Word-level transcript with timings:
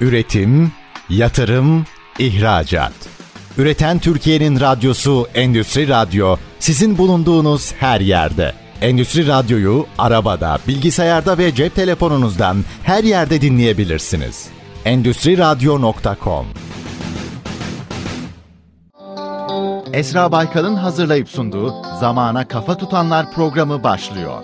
Üretim, 0.00 0.72
yatırım, 1.08 1.86
ihracat. 2.18 2.92
Üreten 3.58 3.98
Türkiye'nin 3.98 4.60
radyosu 4.60 5.28
Endüstri 5.34 5.88
Radyo 5.88 6.36
sizin 6.58 6.98
bulunduğunuz 6.98 7.72
her 7.72 8.00
yerde. 8.00 8.52
Endüstri 8.80 9.26
Radyo'yu 9.26 9.86
arabada, 9.98 10.58
bilgisayarda 10.68 11.38
ve 11.38 11.54
cep 11.54 11.74
telefonunuzdan 11.74 12.64
her 12.82 13.04
yerde 13.04 13.40
dinleyebilirsiniz. 13.40 14.48
Endüstri 14.84 15.38
Radyo.com 15.38 16.46
Esra 19.92 20.32
Baykal'ın 20.32 20.76
hazırlayıp 20.76 21.28
sunduğu 21.28 21.74
Zamana 22.00 22.48
Kafa 22.48 22.76
Tutanlar 22.76 23.32
programı 23.32 23.82
başlıyor. 23.82 24.42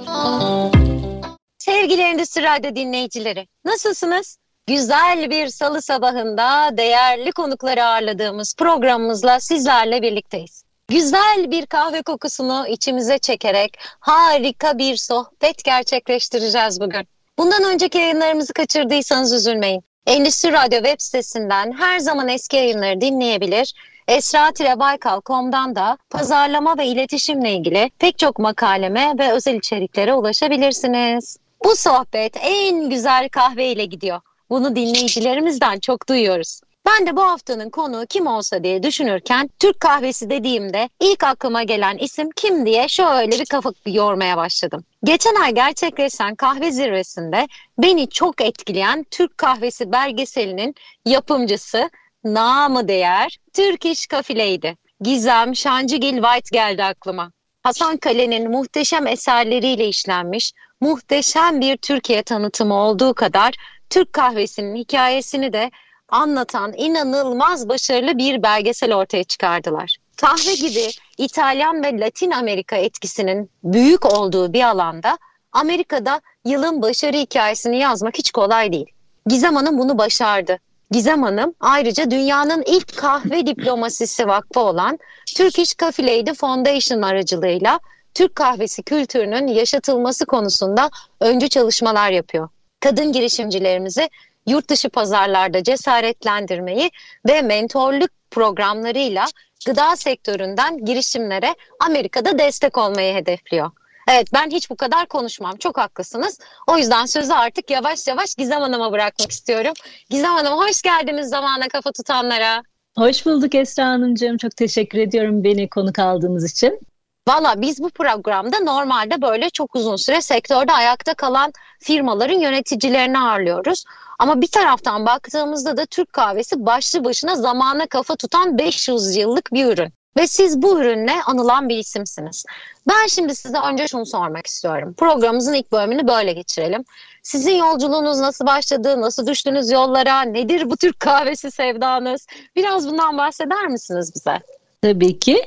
Sevgili 1.58 2.02
Endüstri 2.02 2.42
Radyo 2.42 2.74
dinleyicileri, 2.76 3.46
nasılsınız? 3.64 4.38
Güzel 4.68 5.30
bir 5.30 5.48
salı 5.48 5.82
sabahında 5.82 6.76
değerli 6.76 7.32
konukları 7.32 7.84
ağırladığımız 7.84 8.54
programımızla 8.54 9.40
sizlerle 9.40 10.02
birlikteyiz. 10.02 10.64
Güzel 10.88 11.50
bir 11.50 11.66
kahve 11.66 12.02
kokusunu 12.02 12.66
içimize 12.68 13.18
çekerek 13.18 13.78
harika 14.00 14.78
bir 14.78 14.96
sohbet 14.96 15.64
gerçekleştireceğiz 15.64 16.80
bugün. 16.80 17.08
Bundan 17.38 17.64
önceki 17.64 17.98
yayınlarımızı 17.98 18.52
kaçırdıysanız 18.52 19.32
üzülmeyin. 19.32 19.84
Endüstri 20.06 20.52
Radyo 20.52 20.78
web 20.78 20.96
sitesinden 21.00 21.72
her 21.72 21.98
zaman 21.98 22.28
eski 22.28 22.56
yayınları 22.56 23.00
dinleyebilir. 23.00 23.74
Esra-Baykal.com'dan 24.08 25.76
da 25.76 25.98
pazarlama 26.10 26.78
ve 26.78 26.86
iletişimle 26.86 27.52
ilgili 27.52 27.90
pek 27.98 28.18
çok 28.18 28.38
makaleme 28.38 29.14
ve 29.18 29.32
özel 29.32 29.54
içeriklere 29.54 30.14
ulaşabilirsiniz. 30.14 31.36
Bu 31.64 31.76
sohbet 31.76 32.36
en 32.40 32.90
güzel 32.90 33.28
kahve 33.28 33.66
ile 33.66 33.84
gidiyor. 33.84 34.20
Bunu 34.50 34.76
dinleyicilerimizden 34.76 35.78
çok 35.78 36.08
duyuyoruz. 36.08 36.60
Ben 36.86 37.06
de 37.06 37.16
bu 37.16 37.22
haftanın 37.22 37.70
konuğu 37.70 38.06
kim 38.08 38.26
olsa 38.26 38.64
diye 38.64 38.82
düşünürken 38.82 39.50
Türk 39.58 39.80
kahvesi 39.80 40.30
dediğimde 40.30 40.88
ilk 41.00 41.24
aklıma 41.24 41.62
gelen 41.62 41.96
isim 41.98 42.30
kim 42.36 42.66
diye 42.66 42.88
şöyle 42.88 43.40
bir 43.40 43.46
kafa 43.46 43.72
yormaya 43.86 44.36
başladım. 44.36 44.84
Geçen 45.04 45.34
ay 45.34 45.54
gerçekleşen 45.54 46.34
kahve 46.34 46.70
zirvesinde 46.70 47.48
beni 47.78 48.08
çok 48.08 48.40
etkileyen 48.40 49.06
Türk 49.10 49.38
kahvesi 49.38 49.92
belgeselinin 49.92 50.74
yapımcısı 51.06 51.90
namı 52.24 52.88
değer 52.88 53.38
Türk 53.52 53.84
İş 53.84 54.06
Kafile'ydi. 54.06 54.76
Gizem 55.00 55.56
Şancıgil 55.56 56.14
White 56.14 56.48
geldi 56.52 56.84
aklıma. 56.84 57.32
Hasan 57.62 57.96
Kale'nin 57.96 58.50
muhteşem 58.50 59.06
eserleriyle 59.06 59.88
işlenmiş, 59.88 60.52
muhteşem 60.80 61.60
bir 61.60 61.76
Türkiye 61.76 62.22
tanıtımı 62.22 62.74
olduğu 62.74 63.14
kadar 63.14 63.54
Türk 63.90 64.12
kahvesinin 64.12 64.76
hikayesini 64.76 65.52
de 65.52 65.70
anlatan 66.08 66.72
inanılmaz 66.76 67.68
başarılı 67.68 68.18
bir 68.18 68.42
belgesel 68.42 68.94
ortaya 68.94 69.24
çıkardılar. 69.24 69.96
Kahve 70.16 70.54
gibi 70.54 70.88
İtalyan 71.18 71.82
ve 71.82 72.00
Latin 72.00 72.30
Amerika 72.30 72.76
etkisinin 72.76 73.50
büyük 73.64 74.06
olduğu 74.06 74.52
bir 74.52 74.62
alanda 74.62 75.18
Amerika'da 75.52 76.20
yılın 76.44 76.82
başarı 76.82 77.16
hikayesini 77.16 77.78
yazmak 77.78 78.18
hiç 78.18 78.30
kolay 78.30 78.72
değil. 78.72 78.86
Gizem 79.26 79.56
Hanım 79.56 79.78
bunu 79.78 79.98
başardı. 79.98 80.58
Gizem 80.90 81.22
Hanım 81.22 81.54
ayrıca 81.60 82.10
dünyanın 82.10 82.62
ilk 82.66 82.96
kahve 82.96 83.46
diplomasisi 83.46 84.26
vakfı 84.26 84.60
olan 84.60 84.98
Turkish 85.36 85.76
Coffee 85.76 86.06
Lady 86.06 86.34
Foundation 86.34 87.02
aracılığıyla 87.02 87.80
Türk 88.14 88.34
kahvesi 88.34 88.82
kültürünün 88.82 89.46
yaşatılması 89.46 90.26
konusunda 90.26 90.90
öncü 91.20 91.48
çalışmalar 91.48 92.10
yapıyor 92.10 92.48
kadın 92.80 93.12
girişimcilerimizi 93.12 94.08
yurt 94.46 94.70
dışı 94.70 94.88
pazarlarda 94.88 95.62
cesaretlendirmeyi 95.62 96.90
ve 97.28 97.42
mentorluk 97.42 98.10
programlarıyla 98.30 99.26
gıda 99.66 99.96
sektöründen 99.96 100.84
girişimlere 100.84 101.54
Amerika'da 101.80 102.38
destek 102.38 102.78
olmayı 102.78 103.14
hedefliyor. 103.14 103.70
Evet 104.08 104.28
ben 104.34 104.50
hiç 104.50 104.70
bu 104.70 104.76
kadar 104.76 105.06
konuşmam. 105.06 105.56
Çok 105.56 105.78
haklısınız. 105.78 106.38
O 106.66 106.78
yüzden 106.78 107.06
sözü 107.06 107.32
artık 107.32 107.70
yavaş 107.70 108.06
yavaş 108.06 108.34
Gizem 108.34 108.60
Hanım'a 108.60 108.92
bırakmak 108.92 109.30
istiyorum. 109.30 109.72
Gizem 110.10 110.32
Hanım 110.32 110.52
hoş 110.58 110.82
geldiniz 110.82 111.28
zamana 111.28 111.68
kafa 111.68 111.92
tutanlara. 111.92 112.62
Hoş 112.96 113.26
bulduk 113.26 113.54
Esra 113.54 113.84
Hanımcığım. 113.84 114.36
Çok 114.36 114.56
teşekkür 114.56 114.98
ediyorum 114.98 115.44
beni 115.44 115.68
konuk 115.68 115.98
aldığınız 115.98 116.52
için. 116.52 116.80
Valla 117.28 117.62
biz 117.62 117.82
bu 117.82 117.90
programda 117.90 118.58
normalde 118.60 119.22
böyle 119.22 119.50
çok 119.50 119.76
uzun 119.76 119.96
süre 119.96 120.20
sektörde 120.20 120.72
ayakta 120.72 121.14
kalan 121.14 121.52
firmaların 121.80 122.40
yöneticilerini 122.40 123.18
ağırlıyoruz. 123.18 123.84
Ama 124.18 124.40
bir 124.40 124.46
taraftan 124.46 125.06
baktığımızda 125.06 125.76
da 125.76 125.86
Türk 125.86 126.12
kahvesi 126.12 126.66
başlı 126.66 127.04
başına 127.04 127.34
zamana 127.34 127.86
kafa 127.86 128.16
tutan 128.16 128.58
500 128.58 129.16
yıllık 129.16 129.52
bir 129.52 129.66
ürün. 129.66 129.92
Ve 130.18 130.26
siz 130.26 130.62
bu 130.62 130.80
ürünle 130.80 131.12
anılan 131.26 131.68
bir 131.68 131.78
isimsiniz. 131.78 132.44
Ben 132.88 133.06
şimdi 133.06 133.34
size 133.34 133.58
önce 133.58 133.88
şunu 133.88 134.06
sormak 134.06 134.46
istiyorum. 134.46 134.94
Programımızın 134.98 135.54
ilk 135.54 135.72
bölümünü 135.72 136.08
böyle 136.08 136.32
geçirelim. 136.32 136.84
Sizin 137.22 137.54
yolculuğunuz 137.54 138.20
nasıl 138.20 138.46
başladı? 138.46 139.00
Nasıl 139.00 139.26
düştünüz 139.26 139.70
yollara? 139.70 140.22
Nedir 140.22 140.70
bu 140.70 140.76
Türk 140.76 141.00
kahvesi 141.00 141.50
sevdanız? 141.50 142.26
Biraz 142.56 142.88
bundan 142.88 143.18
bahseder 143.18 143.66
misiniz 143.66 144.12
bize? 144.14 144.38
Tabii 144.82 145.18
ki. 145.18 145.46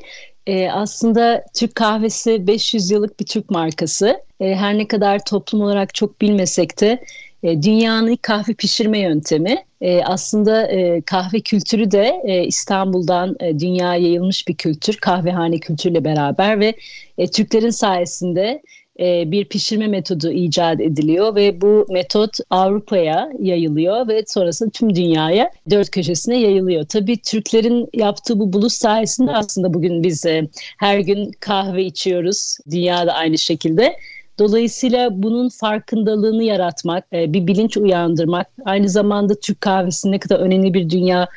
E, 0.49 0.71
aslında 0.71 1.45
Türk 1.53 1.75
kahvesi 1.75 2.47
500 2.47 2.91
yıllık 2.91 3.19
bir 3.19 3.25
Türk 3.25 3.49
markası. 3.49 4.21
E, 4.39 4.55
her 4.55 4.77
ne 4.77 4.87
kadar 4.87 5.25
toplum 5.25 5.61
olarak 5.61 5.93
çok 5.95 6.21
bilmesek 6.21 6.81
de 6.81 7.03
e, 7.43 7.63
dünyanın 7.63 8.15
kahve 8.15 8.53
pişirme 8.53 8.99
yöntemi. 8.99 9.57
E, 9.81 10.03
aslında 10.03 10.67
e, 10.67 11.01
kahve 11.01 11.39
kültürü 11.39 11.91
de 11.91 12.21
e, 12.23 12.43
İstanbul'dan 12.43 13.35
e, 13.39 13.59
dünyaya 13.59 14.01
yayılmış 14.01 14.47
bir 14.47 14.55
kültür, 14.55 14.97
kahvehane 14.97 15.59
kültürüyle 15.59 16.03
beraber 16.03 16.59
ve 16.59 16.73
e, 17.17 17.27
Türklerin 17.27 17.69
sayesinde 17.69 18.61
e, 18.99 19.31
bir 19.31 19.45
pişirme 19.45 19.87
metodu 19.87 20.31
icat 20.31 20.81
ediliyor 20.81 21.35
ve 21.35 21.61
bu 21.61 21.85
metot 21.89 22.37
Avrupa'ya 22.49 23.29
yayılıyor 23.39 24.07
ve 24.07 24.23
sonrasında 24.27 24.69
tüm 24.69 24.95
dünyaya 24.95 25.51
dört 25.69 25.91
köşesine 25.91 26.39
yayılıyor. 26.39 26.85
Tabii 26.85 27.17
Türklerin 27.21 27.89
yaptığı 27.93 28.39
bu 28.39 28.53
buluş 28.53 28.73
sayesinde 28.73 29.31
aslında 29.31 29.73
bugün 29.73 30.03
biz 30.03 30.25
e, 30.25 30.47
her 30.77 30.99
gün 30.99 31.31
kahve 31.39 31.83
içiyoruz. 31.83 32.57
Dünyada 32.71 33.13
aynı 33.13 33.37
şekilde. 33.37 33.95
Dolayısıyla 34.39 35.23
bunun 35.23 35.49
farkındalığını 35.49 36.43
yaratmak, 36.43 37.05
e, 37.13 37.33
bir 37.33 37.47
bilinç 37.47 37.77
uyandırmak, 37.77 38.47
aynı 38.65 38.89
zamanda 38.89 39.39
Türk 39.39 39.61
kahvesinin 39.61 40.13
ne 40.13 40.19
kadar 40.19 40.39
önemli 40.39 40.73
bir 40.73 40.89
dünya 40.89 41.27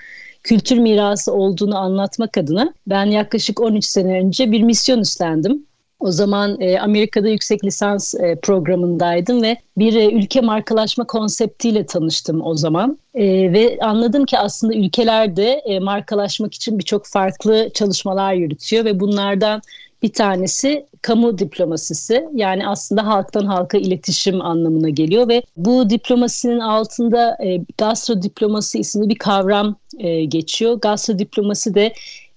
kültür 0.43 0.79
mirası 0.79 1.33
olduğunu 1.33 1.79
anlatmak 1.79 2.39
adına 2.39 2.75
ben 2.87 3.06
yaklaşık 3.06 3.61
13 3.61 3.84
sene 3.84 4.19
önce 4.19 4.53
bir 4.53 4.62
misyon 4.62 4.99
üstlendim. 4.99 5.67
O 6.02 6.10
zaman 6.10 6.60
e, 6.60 6.78
Amerika'da 6.78 7.28
yüksek 7.28 7.64
lisans 7.64 8.14
e, 8.14 8.36
programındaydım 8.42 9.42
ve 9.42 9.56
bir 9.78 9.94
e, 9.94 10.10
ülke 10.10 10.40
markalaşma 10.40 11.04
konseptiyle 11.04 11.86
tanıştım 11.86 12.46
o 12.46 12.54
zaman. 12.54 12.98
E, 13.14 13.52
ve 13.52 13.78
anladım 13.82 14.24
ki 14.24 14.38
aslında 14.38 14.74
ülkelerde 14.74 15.50
e, 15.50 15.78
markalaşmak 15.78 16.54
için 16.54 16.78
birçok 16.78 17.06
farklı 17.06 17.70
çalışmalar 17.74 18.34
yürütüyor 18.34 18.84
ve 18.84 19.00
bunlardan 19.00 19.62
bir 20.02 20.12
tanesi 20.12 20.86
kamu 21.02 21.38
diplomasisi 21.38 22.28
yani 22.34 22.69
aslında 22.69 23.06
halktan 23.06 23.46
halka 23.46 23.78
iletişim 23.78 24.40
anlamına 24.40 24.88
geliyor 24.88 25.28
ve 25.28 25.42
bu 25.56 25.90
diplomasinin 25.90 26.60
altında 26.60 27.36
e, 27.44 27.60
gastro 27.78 28.22
diplomasi 28.22 28.78
isimli 28.78 29.08
bir 29.08 29.19
kavram 29.19 29.76
e, 29.98 30.24
geçiyor. 30.24 30.74
Gastro 30.74 31.19
diplomasi 31.19 31.74
de 31.74 31.92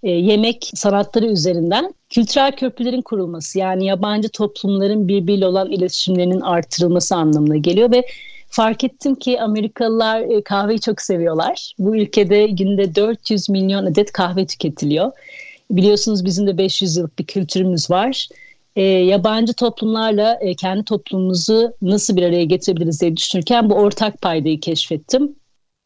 e, 0.05 0.09
yemek 0.09 0.71
sanatları 0.75 1.25
üzerinden 1.25 1.93
kültürel 2.09 2.51
köprülerin 2.51 3.01
kurulması 3.01 3.59
yani 3.59 3.85
yabancı 3.85 4.29
toplumların 4.29 5.07
birbiriyle 5.07 5.47
olan 5.47 5.71
iletişimlerinin 5.71 6.41
artırılması 6.41 7.15
anlamına 7.15 7.57
geliyor 7.57 7.91
ve 7.91 8.05
fark 8.47 8.83
ettim 8.83 9.15
ki 9.15 9.41
Amerikalılar 9.41 10.21
e, 10.21 10.41
kahveyi 10.41 10.79
çok 10.79 11.01
seviyorlar. 11.01 11.73
Bu 11.79 11.95
ülkede 11.97 12.47
günde 12.47 12.95
400 12.95 13.49
milyon 13.49 13.85
adet 13.85 14.11
kahve 14.11 14.45
tüketiliyor. 14.45 15.11
Biliyorsunuz 15.71 16.25
bizim 16.25 16.47
de 16.47 16.57
500 16.57 16.97
yıllık 16.97 17.19
bir 17.19 17.25
kültürümüz 17.25 17.89
var. 17.89 18.27
E, 18.75 18.81
yabancı 18.81 19.53
toplumlarla 19.53 20.37
e, 20.41 20.55
kendi 20.55 20.83
toplumumuzu 20.83 21.73
nasıl 21.81 22.15
bir 22.15 22.23
araya 22.23 22.43
getirebiliriz 22.43 23.01
diye 23.01 23.17
düşünürken 23.17 23.69
bu 23.69 23.73
ortak 23.73 24.21
paydayı 24.21 24.59
keşfettim. 24.59 25.35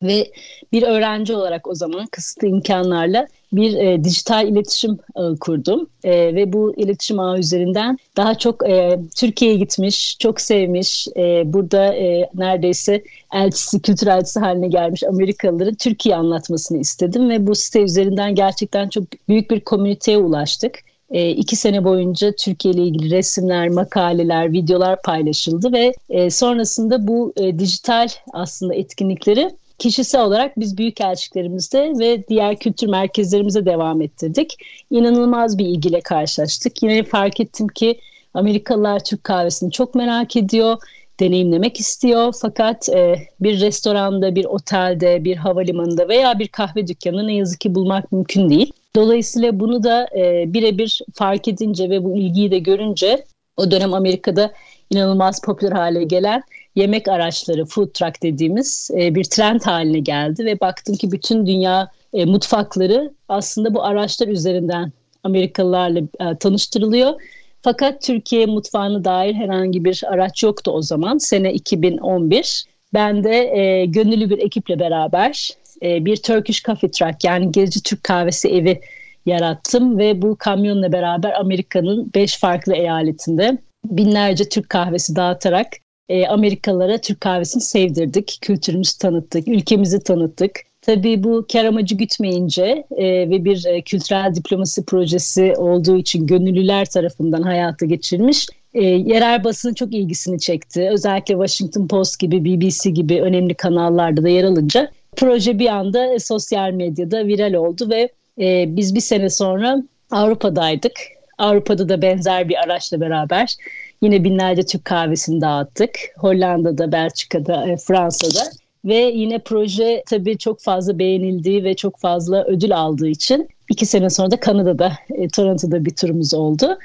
Ve 0.03 0.31
bir 0.71 0.83
öğrenci 0.83 1.35
olarak 1.35 1.67
o 1.67 1.75
zaman 1.75 2.07
kısıtlı 2.07 2.47
imkanlarla 2.47 3.27
bir 3.53 3.73
e, 3.73 4.03
dijital 4.03 4.47
iletişim 4.47 4.97
ağı 5.15 5.37
kurdum. 5.37 5.87
E, 6.03 6.11
ve 6.11 6.53
bu 6.53 6.73
iletişim 6.75 7.19
ağı 7.19 7.39
üzerinden 7.39 7.97
daha 8.17 8.35
çok 8.35 8.69
e, 8.69 8.99
Türkiye'ye 9.15 9.57
gitmiş, 9.57 10.17
çok 10.19 10.41
sevmiş, 10.41 11.07
e, 11.17 11.53
burada 11.53 11.93
e, 11.93 12.29
neredeyse 12.35 13.03
elçisi, 13.33 13.81
kültür 13.81 14.07
elçisi 14.07 14.39
haline 14.39 14.67
gelmiş 14.67 15.03
Amerikalıların 15.03 15.75
Türkiye 15.75 16.15
anlatmasını 16.15 16.77
istedim. 16.77 17.29
Ve 17.29 17.47
bu 17.47 17.55
site 17.55 17.81
üzerinden 17.81 18.35
gerçekten 18.35 18.89
çok 18.89 19.03
büyük 19.27 19.51
bir 19.51 19.59
komüniteye 19.59 20.17
ulaştık. 20.17 20.79
E, 21.11 21.29
iki 21.29 21.55
sene 21.55 21.83
boyunca 21.83 22.31
Türkiye 22.31 22.73
ile 22.73 22.83
ilgili 22.83 23.15
resimler, 23.15 23.69
makaleler, 23.69 24.51
videolar 24.51 25.01
paylaşıldı. 25.01 25.73
Ve 25.73 25.93
e, 26.09 26.29
sonrasında 26.29 27.07
bu 27.07 27.33
e, 27.37 27.59
dijital 27.59 28.07
aslında 28.33 28.75
etkinlikleri 28.75 29.51
kişisel 29.79 30.21
olarak 30.21 30.59
biz 30.59 30.77
büyük 30.77 31.01
elçiklerimizde 31.01 31.93
ve 31.99 32.27
diğer 32.27 32.55
kültür 32.55 32.87
merkezlerimize 32.87 33.65
devam 33.65 34.01
ettirdik. 34.01 34.57
İnanılmaz 34.91 35.57
bir 35.57 35.65
ilgiyle 35.65 36.01
karşılaştık. 36.01 36.83
Yine 36.83 37.03
fark 37.03 37.39
ettim 37.39 37.67
ki 37.67 37.99
Amerikalılar 38.33 39.03
Türk 39.03 39.23
kahvesini 39.23 39.71
çok 39.71 39.95
merak 39.95 40.35
ediyor, 40.35 40.77
deneyimlemek 41.19 41.79
istiyor. 41.79 42.33
Fakat 42.41 42.89
e, 42.89 43.15
bir 43.41 43.61
restoranda, 43.61 44.35
bir 44.35 44.45
otelde, 44.45 45.23
bir 45.23 45.35
havalimanında 45.35 46.09
veya 46.09 46.39
bir 46.39 46.47
kahve 46.47 46.87
dükkanında 46.87 47.23
ne 47.23 47.35
yazık 47.35 47.61
ki 47.61 47.75
bulmak 47.75 48.11
mümkün 48.11 48.49
değil. 48.49 48.71
Dolayısıyla 48.95 49.59
bunu 49.59 49.83
da 49.83 50.07
e, 50.17 50.53
birebir 50.53 51.01
fark 51.13 51.47
edince 51.47 51.89
ve 51.89 52.03
bu 52.03 52.17
ilgiyi 52.17 52.51
de 52.51 52.59
görünce 52.59 53.23
o 53.57 53.71
dönem 53.71 53.93
Amerika'da 53.93 54.51
inanılmaz 54.89 55.41
popüler 55.41 55.71
hale 55.71 56.03
gelen 56.03 56.43
yemek 56.75 57.07
araçları, 57.07 57.65
food 57.65 57.93
truck 57.93 58.23
dediğimiz 58.23 58.91
e, 58.99 59.15
bir 59.15 59.23
trend 59.23 59.61
haline 59.61 59.99
geldi 59.99 60.45
ve 60.45 60.59
baktım 60.59 60.95
ki 60.95 61.11
bütün 61.11 61.45
dünya 61.45 61.91
e, 62.13 62.25
mutfakları 62.25 63.13
aslında 63.29 63.73
bu 63.73 63.83
araçlar 63.83 64.27
üzerinden 64.27 64.91
Amerikalılarla 65.23 65.99
e, 65.99 66.37
tanıştırılıyor. 66.39 67.21
Fakat 67.61 68.01
Türkiye 68.01 68.45
mutfağına 68.45 69.05
dair 69.05 69.33
herhangi 69.33 69.85
bir 69.85 70.01
araç 70.07 70.43
yoktu 70.43 70.71
o 70.71 70.81
zaman. 70.81 71.17
Sene 71.17 71.53
2011. 71.53 72.65
Ben 72.93 73.23
de 73.23 73.59
e, 73.59 73.85
gönüllü 73.85 74.29
bir 74.29 74.37
ekiple 74.37 74.79
beraber 74.79 75.49
e, 75.83 76.05
bir 76.05 76.17
Turkish 76.17 76.63
Coffee 76.63 76.91
Truck 76.91 77.23
yani 77.23 77.51
Gezi 77.51 77.83
Türk 77.83 78.03
Kahvesi 78.03 78.49
evi 78.49 78.81
yarattım 79.25 79.97
ve 79.97 80.21
bu 80.21 80.35
kamyonla 80.35 80.91
beraber 80.91 81.33
Amerika'nın 81.39 82.11
beş 82.15 82.37
farklı 82.37 82.75
eyaletinde 82.75 83.57
binlerce 83.85 84.49
Türk 84.49 84.69
kahvesi 84.69 85.15
dağıtarak 85.15 85.67
e, 86.09 86.27
Amerikalılara 86.27 86.97
Türk 86.97 87.21
kahvesini 87.21 87.61
sevdirdik, 87.61 88.37
kültürümüzü 88.41 88.97
tanıttık, 88.97 89.47
ülkemizi 89.47 90.03
tanıttık. 90.03 90.51
Tabii 90.81 91.23
bu 91.23 91.45
kar 91.51 91.65
amacı 91.65 91.95
gütmeyince 91.95 92.83
e, 92.97 93.05
ve 93.05 93.45
bir 93.45 93.65
e, 93.65 93.81
kültürel 93.81 94.35
diplomasi 94.35 94.85
projesi 94.85 95.53
olduğu 95.57 95.97
için 95.97 96.27
gönüllüler 96.27 96.85
tarafından 96.85 97.41
hayata 97.41 97.85
geçirilmiş 97.85 98.47
e, 98.73 98.83
yerel 98.83 99.43
basının 99.43 99.73
çok 99.73 99.93
ilgisini 99.93 100.39
çekti. 100.39 100.89
Özellikle 100.91 101.33
Washington 101.33 101.87
Post 101.87 102.19
gibi, 102.19 102.45
BBC 102.45 102.89
gibi 102.89 103.21
önemli 103.21 103.53
kanallarda 103.53 104.23
da 104.23 104.29
yer 104.29 104.43
alınca 104.43 104.91
proje 105.15 105.59
bir 105.59 105.67
anda 105.67 106.13
e, 106.13 106.19
sosyal 106.19 106.71
medyada 106.71 107.27
viral 107.27 107.53
oldu 107.53 107.89
ve 107.89 108.09
e, 108.39 108.65
biz 108.75 108.95
bir 108.95 108.99
sene 108.99 109.29
sonra 109.29 109.83
Avrupa'daydık. 110.11 110.91
Avrupa'da 111.37 111.89
da 111.89 112.01
benzer 112.01 112.49
bir 112.49 112.55
araçla 112.63 113.01
beraber 113.01 113.55
yine 114.01 114.23
binlerce 114.23 114.63
Türk 114.63 114.85
kahvesini 114.85 115.41
dağıttık. 115.41 115.99
Hollanda'da, 116.17 116.91
Belçika'da, 116.91 117.67
e, 117.67 117.77
Fransa'da 117.77 118.51
ve 118.85 118.95
yine 118.95 119.39
proje 119.39 120.03
tabii 120.09 120.37
çok 120.37 120.61
fazla 120.61 120.99
beğenildiği 120.99 121.63
ve 121.63 121.75
çok 121.75 121.99
fazla 121.99 122.43
ödül 122.43 122.77
aldığı 122.77 123.07
için 123.07 123.49
iki 123.69 123.85
sene 123.85 124.09
sonra 124.09 124.31
da 124.31 124.39
Kanada'da, 124.39 124.93
e, 125.09 125.27
Toronto'da 125.27 125.85
bir 125.85 125.95
turumuz 125.95 126.33
oldu. 126.33 126.77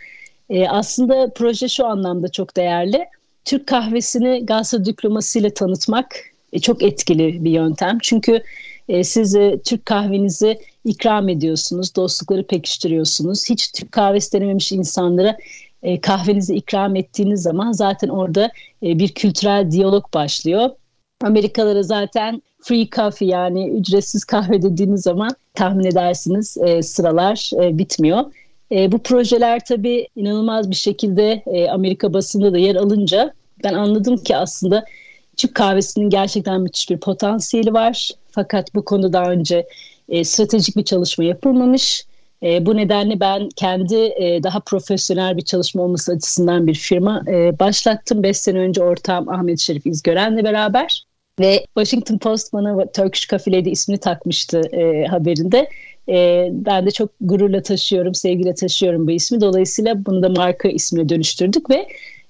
E, 0.51 0.69
aslında 0.69 1.33
proje 1.35 1.69
şu 1.69 1.87
anlamda 1.87 2.29
çok 2.29 2.57
değerli. 2.57 3.07
Türk 3.45 3.67
kahvesini 3.67 4.47
gastro 4.47 4.85
diplomasiyle 4.85 5.55
tanıtmak 5.55 6.17
e, 6.53 6.59
çok 6.59 6.83
etkili 6.83 7.45
bir 7.45 7.51
yöntem. 7.51 7.99
Çünkü 8.03 8.43
e, 8.89 9.05
siz 9.05 9.35
e, 9.35 9.61
Türk 9.65 9.87
kahvenizi 9.87 10.59
ikram 10.85 11.29
ediyorsunuz, 11.29 11.97
dostlukları 11.97 12.47
pekiştiriyorsunuz. 12.47 13.51
Hiç 13.51 13.73
Türk 13.73 13.93
kahvesi 13.93 14.33
denememiş 14.33 14.73
insanlara 14.73 15.37
e, 15.85 16.01
kahvenizi 16.01 16.55
ikram 16.55 16.97
ettiğiniz 16.97 17.43
zaman 17.43 17.73
zaten 17.73 18.09
orada 18.09 18.51
e, 18.83 18.99
bir 18.99 19.09
kültürel 19.09 19.71
diyalog 19.71 20.15
başlıyor. 20.15 20.71
Amerikalılara 21.23 21.83
zaten 21.83 22.43
free 22.63 22.89
coffee 22.89 23.29
yani 23.29 23.69
ücretsiz 23.69 24.25
kahve 24.25 24.63
dediğiniz 24.63 25.03
zaman 25.03 25.31
tahmin 25.55 25.85
edersiniz 25.85 26.57
e, 26.65 26.83
sıralar 26.83 27.51
e, 27.63 27.79
bitmiyor. 27.79 28.25
E, 28.73 28.93
bu 28.93 28.99
projeler 28.99 29.65
tabii 29.65 30.09
inanılmaz 30.17 30.71
bir 30.71 30.77
şekilde 30.77 31.43
e, 31.47 31.69
Amerika 31.69 32.13
basında 32.13 32.53
da 32.53 32.59
yer 32.59 32.77
alınca 32.77 33.33
ben 33.65 33.75
anladım 33.75 34.17
ki 34.17 34.37
aslında 34.37 34.85
Türk 35.37 35.55
kahvesinin 35.55 36.11
gerçekten 36.11 36.61
müthiş 36.61 36.91
bir 36.91 36.99
potansiyeli 36.99 37.73
var. 37.73 38.11
Fakat 38.31 38.75
bu 38.75 38.85
konuda 38.85 39.13
daha 39.13 39.31
önce 39.31 39.67
e, 40.09 40.25
stratejik 40.25 40.77
bir 40.77 40.85
çalışma 40.85 41.25
yapılmamış. 41.25 42.07
E, 42.43 42.67
bu 42.67 42.77
nedenle 42.77 43.21
ben 43.21 43.49
kendi 43.57 43.97
e, 43.97 44.43
daha 44.43 44.61
profesyonel 44.61 45.37
bir 45.37 45.43
çalışma 45.43 45.83
olması 45.83 46.13
açısından 46.13 46.67
bir 46.67 46.75
firma 46.75 47.23
e, 47.29 47.59
başlattım. 47.59 48.23
Beş 48.23 48.37
sene 48.37 48.59
önce 48.59 48.83
ortağım 48.83 49.29
Ahmet 49.29 49.61
Şerif 49.61 49.87
İzgören'le 49.87 50.45
beraber. 50.45 51.05
Ve 51.41 51.65
Washington 51.65 52.19
Post 52.19 52.53
bana 52.53 52.93
Turkish 52.93 53.29
Coffee 53.29 53.53
Lady 53.55 53.71
ismini 53.71 53.99
takmıştı 53.99 54.61
e, 54.73 55.07
haberinde. 55.07 55.69
E, 56.09 56.49
ben 56.53 56.87
de 56.87 56.91
çok 56.91 57.11
gururla 57.21 57.63
taşıyorum, 57.63 58.15
sevgiyle 58.15 58.55
taşıyorum 58.55 59.07
bu 59.07 59.11
ismi. 59.11 59.41
Dolayısıyla 59.41 60.07
bunu 60.07 60.23
da 60.23 60.29
marka 60.29 60.69
ismine 60.69 61.09
dönüştürdük 61.09 61.71
ve 61.71 61.89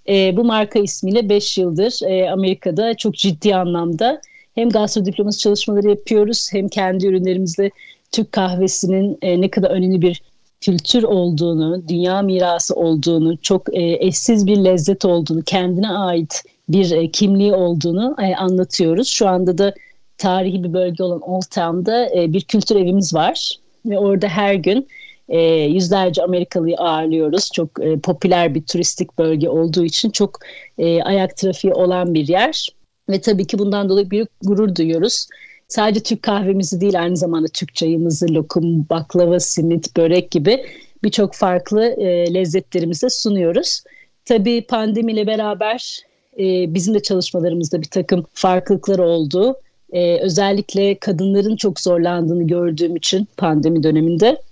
e, 0.08 0.36
bu 0.36 0.44
marka 0.44 0.78
ismiyle 0.78 1.28
5 1.28 1.58
yıldır 1.58 2.10
e, 2.10 2.30
Amerika'da 2.30 2.96
çok 2.96 3.14
ciddi 3.14 3.56
anlamda 3.56 4.20
hem 4.54 4.68
gastro 4.68 5.04
diploması 5.04 5.38
çalışmaları 5.38 5.88
yapıyoruz 5.88 6.48
hem 6.52 6.68
kendi 6.68 7.06
ürünlerimizle 7.06 7.70
Türk 8.12 8.32
kahvesinin 8.32 9.18
e, 9.22 9.40
ne 9.40 9.50
kadar 9.50 9.70
önemli 9.70 10.02
bir 10.02 10.22
kültür 10.60 11.02
olduğunu, 11.02 11.88
dünya 11.88 12.22
mirası 12.22 12.74
olduğunu, 12.74 13.36
çok 13.36 13.76
e, 13.76 14.06
eşsiz 14.06 14.46
bir 14.46 14.56
lezzet 14.56 15.04
olduğunu, 15.04 15.42
kendine 15.42 15.88
ait 15.88 16.42
bir 16.68 16.90
e, 16.90 17.10
kimliği 17.10 17.52
olduğunu 17.52 18.16
e, 18.22 18.34
anlatıyoruz. 18.34 19.08
Şu 19.08 19.28
anda 19.28 19.58
da 19.58 19.74
tarihi 20.18 20.64
bir 20.64 20.72
bölge 20.72 21.02
olan 21.02 21.20
Old 21.20 21.42
Town'da 21.42 22.10
e, 22.14 22.32
bir 22.32 22.40
kültür 22.40 22.76
evimiz 22.76 23.14
var 23.14 23.58
ve 23.86 23.98
orada 23.98 24.28
her 24.28 24.54
gün 24.54 24.88
e, 25.28 25.40
yüzlerce 25.48 26.22
Amerikalıyı 26.22 26.76
ağırlıyoruz. 26.76 27.50
Çok 27.54 27.84
e, 27.84 27.98
popüler 27.98 28.54
bir 28.54 28.62
turistik 28.62 29.18
bölge 29.18 29.48
olduğu 29.48 29.84
için 29.84 30.10
çok 30.10 30.38
e, 30.78 31.02
ayak 31.02 31.36
trafiği 31.36 31.72
olan 31.74 32.14
bir 32.14 32.28
yer 32.28 32.68
ve 33.08 33.20
tabii 33.20 33.46
ki 33.46 33.58
bundan 33.58 33.88
dolayı 33.88 34.10
büyük 34.10 34.28
gurur 34.42 34.74
duyuyoruz. 34.74 35.28
Sadece 35.68 36.00
Türk 36.00 36.22
kahvemizi 36.22 36.80
değil 36.80 37.00
aynı 37.00 37.16
zamanda 37.16 37.48
Türk 37.48 37.74
çayımızı, 37.74 38.34
lokum, 38.34 38.88
baklava, 38.90 39.40
simit, 39.40 39.96
börek 39.96 40.30
gibi 40.30 40.64
birçok 41.04 41.34
farklı 41.34 41.84
e, 41.84 42.34
lezzetlerimizi 42.34 43.10
sunuyoruz. 43.10 43.82
Tabii 44.24 44.66
pandemiyle 44.66 45.26
beraber 45.26 46.00
e, 46.38 46.74
bizim 46.74 46.94
de 46.94 47.02
çalışmalarımızda 47.02 47.82
bir 47.82 47.90
takım 47.90 48.26
farklılıklar 48.34 48.98
oldu. 48.98 49.56
E, 49.92 50.18
özellikle 50.20 50.98
kadınların 50.98 51.56
çok 51.56 51.80
zorlandığını 51.80 52.46
gördüğüm 52.46 52.96
için 52.96 53.28
pandemi 53.36 53.82
döneminde 53.82 54.42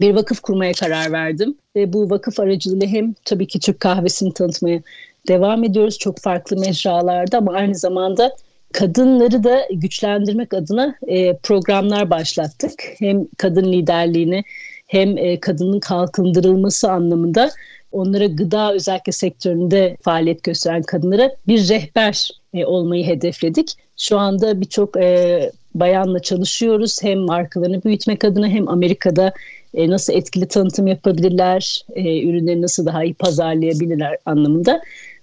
bir 0.00 0.14
vakıf 0.14 0.40
kurmaya 0.40 0.72
karar 0.72 1.12
verdim. 1.12 1.54
Ve 1.76 1.92
bu 1.92 2.10
vakıf 2.10 2.40
aracılığıyla 2.40 2.86
hem 2.86 3.14
tabii 3.24 3.46
ki 3.46 3.60
Türk 3.60 3.80
kahvesini 3.80 4.34
tanıtmaya 4.34 4.80
devam 5.28 5.64
ediyoruz 5.64 5.98
çok 5.98 6.18
farklı 6.18 6.56
mecralarda 6.56 7.38
ama 7.38 7.52
aynı 7.52 7.74
zamanda 7.74 8.36
kadınları 8.72 9.44
da 9.44 9.68
güçlendirmek 9.72 10.54
adına 10.54 10.94
e, 11.06 11.36
programlar 11.36 12.10
başlattık. 12.10 12.82
Hem 12.98 13.26
kadın 13.38 13.72
liderliğini 13.72 14.44
hem 14.86 15.18
e, 15.18 15.40
kadının 15.40 15.80
kalkındırılması 15.80 16.90
anlamında 16.90 17.50
onlara 17.92 18.26
gıda 18.26 18.74
özellikle 18.74 19.12
sektöründe 19.12 19.96
faaliyet 20.02 20.42
gösteren 20.42 20.82
kadınlara 20.82 21.30
bir 21.48 21.68
rehber 21.68 22.30
e, 22.54 22.64
olmayı 22.64 23.06
hedefledik. 23.06 23.74
Şu 23.96 24.18
anda 24.18 24.60
birçok 24.60 24.96
e, 24.96 25.50
bayanla 25.74 26.22
çalışıyoruz. 26.22 27.02
Hem 27.02 27.18
markalarını 27.18 27.84
büyütmek 27.84 28.24
adına 28.24 28.48
hem 28.48 28.68
Amerika'da 28.68 29.32
e, 29.74 29.90
nasıl 29.90 30.12
etkili 30.12 30.48
tanıtım 30.48 30.86
yapabilirler, 30.86 31.84
e, 31.94 32.22
ürünleri 32.22 32.62
nasıl 32.62 32.86
daha 32.86 33.04
iyi 33.04 33.14
pazarlayabilirler 33.14 34.16
anlamında. 34.26 34.80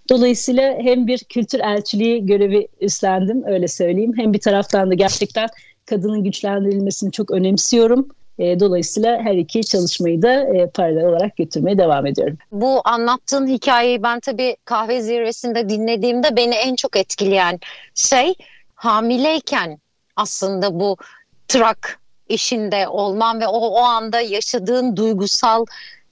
Dolayısıyla 0.10 0.78
hem 0.80 1.08
bir 1.08 1.20
kültür 1.20 1.60
elçiliği 1.60 2.26
görevi 2.26 2.68
üstlendim 2.82 3.44
öyle 3.48 3.68
söyleyeyim. 3.68 4.14
Hem 4.18 4.34
bir 4.34 4.40
taraftan 4.40 4.90
da 4.90 4.94
gerçekten 4.94 5.48
kadının 5.86 6.24
güçlendirilmesini 6.24 7.12
çok 7.12 7.32
önemsiyorum. 7.32 8.10
E, 8.40 8.60
dolayısıyla 8.60 9.22
her 9.22 9.36
iki 9.36 9.64
çalışmayı 9.64 10.22
da 10.22 10.34
e, 10.34 10.70
paralel 10.70 11.06
olarak 11.06 11.38
götürmeye 11.38 11.78
devam 11.78 12.06
ediyorum. 12.06 12.38
Bu 12.52 12.82
anlattığın 12.86 13.48
hikayeyi 13.48 14.04
ben 14.04 14.20
tabii 14.20 14.58
kahve 14.66 15.02
zirvesinde 15.02 15.70
dinlediğimde 15.70 16.38
beni 16.38 16.56
en 16.56 16.76
çok 16.76 16.96
etkileyen 16.96 17.60
şey 17.96 18.34
hamileyken 18.76 19.80
aslında 20.16 20.80
bu 20.80 20.98
trak 21.48 22.00
işinde 22.30 22.88
olman 22.88 23.42
ve 23.42 23.48
o, 23.48 23.58
o 23.58 23.82
anda 23.82 24.22
yaşadığın 24.22 24.96
duygusal 24.96 25.66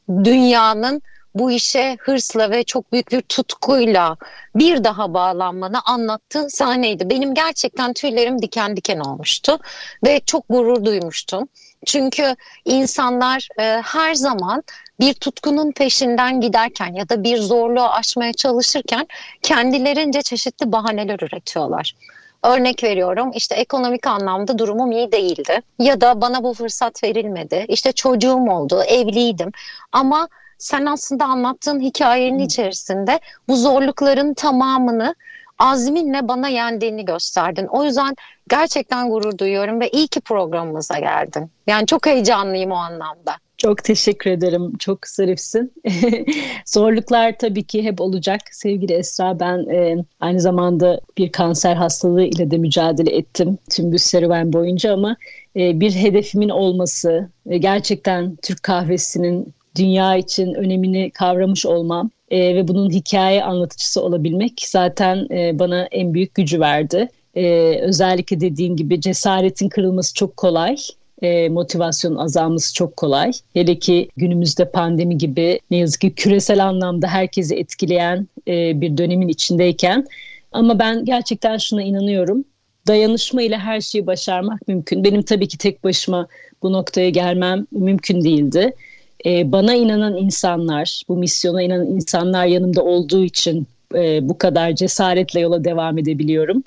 dünyanın 0.09 1.01
bu 1.35 1.51
işe 1.51 1.97
hırsla 1.99 2.51
ve 2.51 2.63
çok 2.63 2.91
büyük 2.91 3.11
bir 3.11 3.21
tutkuyla 3.21 4.17
bir 4.55 4.83
daha 4.83 5.13
bağlanmanı 5.13 5.81
anlattığın 5.85 6.47
sahneydi. 6.47 7.09
Benim 7.09 7.33
gerçekten 7.33 7.93
tüylerim 7.93 8.41
diken 8.41 8.77
diken 8.77 8.99
olmuştu 8.99 9.59
ve 10.05 10.19
çok 10.25 10.43
gurur 10.49 10.85
duymuştum. 10.85 11.47
Çünkü 11.85 12.35
insanlar 12.65 13.47
e, 13.59 13.63
her 13.85 14.13
zaman 14.13 14.63
bir 14.99 15.13
tutkunun 15.13 15.71
peşinden 15.71 16.41
giderken 16.41 16.93
ya 16.93 17.09
da 17.09 17.23
bir 17.23 17.37
zorluğu 17.37 17.89
aşmaya 17.89 18.33
çalışırken 18.33 19.07
kendilerince 19.41 20.21
çeşitli 20.21 20.71
bahaneler 20.71 21.19
üretiyorlar. 21.19 21.93
Örnek 22.43 22.83
veriyorum 22.83 23.31
işte 23.35 23.55
ekonomik 23.55 24.07
anlamda 24.07 24.57
durumum 24.57 24.91
iyi 24.91 25.11
değildi 25.11 25.61
ya 25.79 26.01
da 26.01 26.21
bana 26.21 26.43
bu 26.43 26.53
fırsat 26.53 27.03
verilmedi. 27.03 27.65
İşte 27.67 27.91
çocuğum 27.91 28.49
oldu, 28.49 28.83
evliydim 28.83 29.51
ama 29.91 30.27
sen 30.57 30.85
aslında 30.85 31.25
anlattığın 31.25 31.79
hikayenin 31.79 32.39
içerisinde 32.39 33.19
bu 33.47 33.55
zorlukların 33.55 34.33
tamamını 34.33 35.15
azminle 35.59 36.27
bana 36.27 36.47
yendiğini 36.47 37.05
gösterdin. 37.05 37.67
O 37.67 37.83
yüzden 37.83 38.15
gerçekten 38.49 39.09
gurur 39.09 39.37
duyuyorum 39.37 39.79
ve 39.79 39.89
iyi 39.89 40.07
ki 40.07 40.21
programımıza 40.21 40.99
geldin. 40.99 41.51
Yani 41.67 41.85
çok 41.85 42.05
heyecanlıyım 42.05 42.71
o 42.71 42.75
anlamda. 42.75 43.35
Çok 43.57 43.83
teşekkür 43.83 44.31
ederim. 44.31 44.77
Çok 44.77 45.07
zarifsin. 45.07 45.73
Zorluklar 46.65 47.37
tabii 47.37 47.63
ki 47.63 47.83
hep 47.83 48.01
olacak. 48.01 48.41
Sevgili 48.51 48.93
Esra 48.93 49.39
ben 49.39 49.57
e, 49.57 50.05
aynı 50.19 50.41
zamanda 50.41 50.99
bir 51.17 51.31
kanser 51.31 51.75
hastalığı 51.75 52.23
ile 52.23 52.51
de 52.51 52.57
mücadele 52.57 53.15
ettim 53.15 53.57
tüm 53.69 53.91
bu 53.91 53.99
serüven 53.99 54.53
boyunca 54.53 54.93
ama 54.93 55.17
e, 55.55 55.79
bir 55.79 55.91
hedefimin 55.91 56.49
olması, 56.49 57.29
e, 57.49 57.57
gerçekten 57.57 58.35
Türk 58.35 58.63
kahvesinin 58.63 59.53
dünya 59.75 60.15
için 60.15 60.53
önemini 60.53 61.11
kavramış 61.11 61.65
olmam 61.65 62.09
e, 62.29 62.55
ve 62.55 62.67
bunun 62.67 62.89
hikaye 62.89 63.43
anlatıcısı 63.43 64.03
olabilmek 64.03 64.53
zaten 64.65 65.27
e, 65.31 65.59
bana 65.59 65.87
en 65.91 66.13
büyük 66.13 66.35
gücü 66.35 66.59
verdi. 66.59 67.09
E, 67.35 67.75
özellikle 67.81 68.41
dediğin 68.41 68.75
gibi 68.75 69.01
cesaretin 69.01 69.69
kırılması 69.69 70.13
çok 70.13 70.37
kolay 70.37 70.77
e, 71.21 71.49
motivasyonun 71.49 72.15
azalması 72.15 72.73
çok 72.73 72.97
kolay. 72.97 73.31
Hele 73.53 73.79
ki 73.79 74.09
günümüzde 74.17 74.71
pandemi 74.71 75.17
gibi 75.17 75.59
ne 75.71 75.77
yazık 75.77 76.01
ki 76.01 76.13
küresel 76.13 76.65
anlamda 76.65 77.07
herkesi 77.07 77.55
etkileyen 77.55 78.27
e, 78.47 78.81
bir 78.81 78.97
dönemin 78.97 79.27
içindeyken. 79.27 80.07
Ama 80.51 80.79
ben 80.79 81.05
gerçekten 81.05 81.57
şuna 81.57 81.81
inanıyorum. 81.81 82.45
Dayanışma 82.87 83.41
ile 83.41 83.57
her 83.57 83.81
şeyi 83.81 84.07
başarmak 84.07 84.67
mümkün. 84.67 85.03
Benim 85.03 85.21
tabii 85.21 85.47
ki 85.47 85.57
tek 85.57 85.83
başıma 85.83 86.27
bu 86.63 86.73
noktaya 86.73 87.09
gelmem 87.09 87.67
mümkün 87.71 88.23
değildi. 88.23 88.73
E, 89.27 89.51
bana 89.51 89.73
inanan 89.73 90.17
insanlar, 90.17 91.01
bu 91.09 91.17
misyona 91.17 91.61
inanan 91.61 91.87
insanlar 91.87 92.45
yanımda 92.45 92.83
olduğu 92.83 93.23
için 93.23 93.67
e, 93.95 94.29
bu 94.29 94.37
kadar 94.37 94.75
cesaretle 94.75 95.39
yola 95.39 95.63
devam 95.63 95.97
edebiliyorum. 95.97 96.63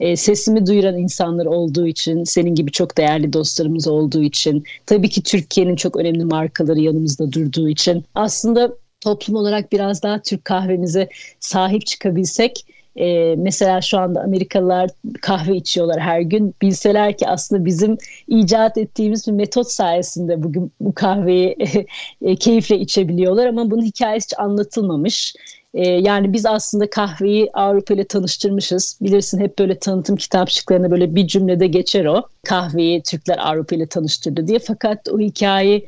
E, 0.00 0.16
sesimi 0.16 0.66
duyuran 0.66 0.98
insanlar 0.98 1.46
olduğu 1.46 1.86
için, 1.86 2.24
senin 2.24 2.54
gibi 2.54 2.72
çok 2.72 2.96
değerli 2.96 3.32
dostlarımız 3.32 3.88
olduğu 3.88 4.22
için, 4.22 4.64
tabii 4.86 5.08
ki 5.08 5.22
Türkiye'nin 5.22 5.76
çok 5.76 5.96
önemli 5.96 6.24
markaları 6.24 6.80
yanımızda 6.80 7.32
durduğu 7.32 7.68
için. 7.68 8.04
Aslında 8.14 8.74
toplum 9.00 9.36
olarak 9.36 9.72
biraz 9.72 10.02
daha 10.02 10.22
Türk 10.22 10.44
kahvemize 10.44 11.08
sahip 11.40 11.86
çıkabilsek 11.86 12.66
ee, 12.96 13.34
mesela 13.38 13.80
şu 13.80 13.98
anda 13.98 14.20
Amerikalılar 14.20 14.90
kahve 15.20 15.56
içiyorlar 15.56 16.00
her 16.00 16.20
gün. 16.20 16.54
Bilseler 16.62 17.16
ki 17.16 17.28
aslında 17.28 17.64
bizim 17.64 17.98
icat 18.28 18.78
ettiğimiz 18.78 19.26
bir 19.26 19.32
metot 19.32 19.68
sayesinde 19.68 20.42
bugün 20.42 20.72
bu 20.80 20.94
kahveyi 20.94 21.56
e, 22.22 22.36
keyifle 22.36 22.78
içebiliyorlar 22.78 23.46
ama 23.46 23.70
bunun 23.70 23.82
hikayesi 23.82 24.24
hiç 24.26 24.38
anlatılmamış. 24.38 25.34
E, 25.74 25.88
yani 25.88 26.32
biz 26.32 26.46
aslında 26.46 26.90
kahveyi 26.90 27.50
Avrupa 27.52 27.94
ile 27.94 28.04
tanıştırmışız. 28.04 28.98
Bilirsin 29.02 29.40
hep 29.40 29.58
böyle 29.58 29.78
tanıtım 29.78 30.16
kitapçıklarında 30.16 30.90
böyle 30.90 31.14
bir 31.14 31.26
cümlede 31.26 31.66
geçer 31.66 32.04
o. 32.04 32.22
Kahveyi 32.44 33.02
Türkler 33.02 33.38
Avrupa 33.38 33.76
ile 33.76 33.86
tanıştırdı 33.86 34.46
diye. 34.46 34.58
Fakat 34.58 35.08
o 35.08 35.18
hikayeyi 35.18 35.86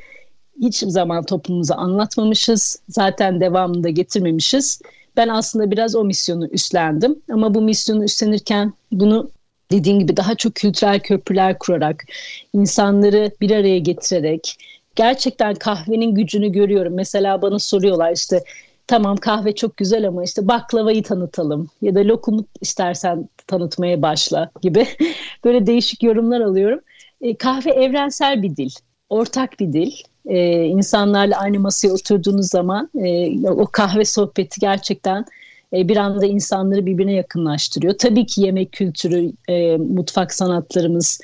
hiç 0.61 0.77
zaman 0.77 1.23
toplumumuza 1.23 1.75
anlatmamışız. 1.75 2.79
Zaten 2.89 3.41
devamında 3.41 3.89
getirmemişiz. 3.89 4.81
Ben 5.17 5.27
aslında 5.27 5.71
biraz 5.71 5.95
o 5.95 6.03
misyonu 6.03 6.47
üstlendim. 6.47 7.21
Ama 7.31 7.53
bu 7.53 7.61
misyonu 7.61 8.03
üstlenirken 8.03 8.73
bunu 8.91 9.31
dediğim 9.71 9.99
gibi 9.99 10.17
daha 10.17 10.35
çok 10.35 10.55
kültürel 10.55 10.99
köprüler 10.99 11.59
kurarak, 11.59 12.05
insanları 12.53 13.31
bir 13.41 13.51
araya 13.51 13.79
getirerek, 13.79 14.57
gerçekten 14.95 15.53
kahvenin 15.53 16.15
gücünü 16.15 16.51
görüyorum. 16.51 16.93
Mesela 16.93 17.41
bana 17.41 17.59
soruyorlar 17.59 18.11
işte 18.11 18.43
tamam 18.87 19.17
kahve 19.17 19.55
çok 19.55 19.77
güzel 19.77 20.07
ama 20.07 20.23
işte 20.23 20.47
baklavayı 20.47 21.03
tanıtalım 21.03 21.69
ya 21.81 21.95
da 21.95 21.99
lokumu 21.99 22.45
istersen 22.61 23.29
tanıtmaya 23.47 24.01
başla 24.01 24.51
gibi 24.61 24.87
böyle 25.43 25.67
değişik 25.67 26.03
yorumlar 26.03 26.41
alıyorum. 26.41 26.79
E, 27.21 27.37
kahve 27.37 27.71
evrensel 27.71 28.43
bir 28.43 28.55
dil, 28.55 28.69
ortak 29.09 29.59
bir 29.59 29.73
dil. 29.73 29.91
E, 30.27 30.63
insanlarla 30.65 31.37
aynı 31.37 31.59
masaya 31.59 31.89
oturduğunuz 31.89 32.49
zaman 32.49 32.89
e, 32.95 33.39
o 33.49 33.65
kahve 33.65 34.05
sohbeti 34.05 34.59
gerçekten 34.59 35.25
e, 35.73 35.87
bir 35.87 35.97
anda 35.97 36.25
insanları 36.25 36.85
birbirine 36.85 37.13
yakınlaştırıyor. 37.13 37.97
Tabii 37.97 38.25
ki 38.25 38.41
yemek 38.41 38.71
kültürü, 38.71 39.31
e, 39.49 39.77
mutfak 39.77 40.33
sanatlarımız 40.33 41.21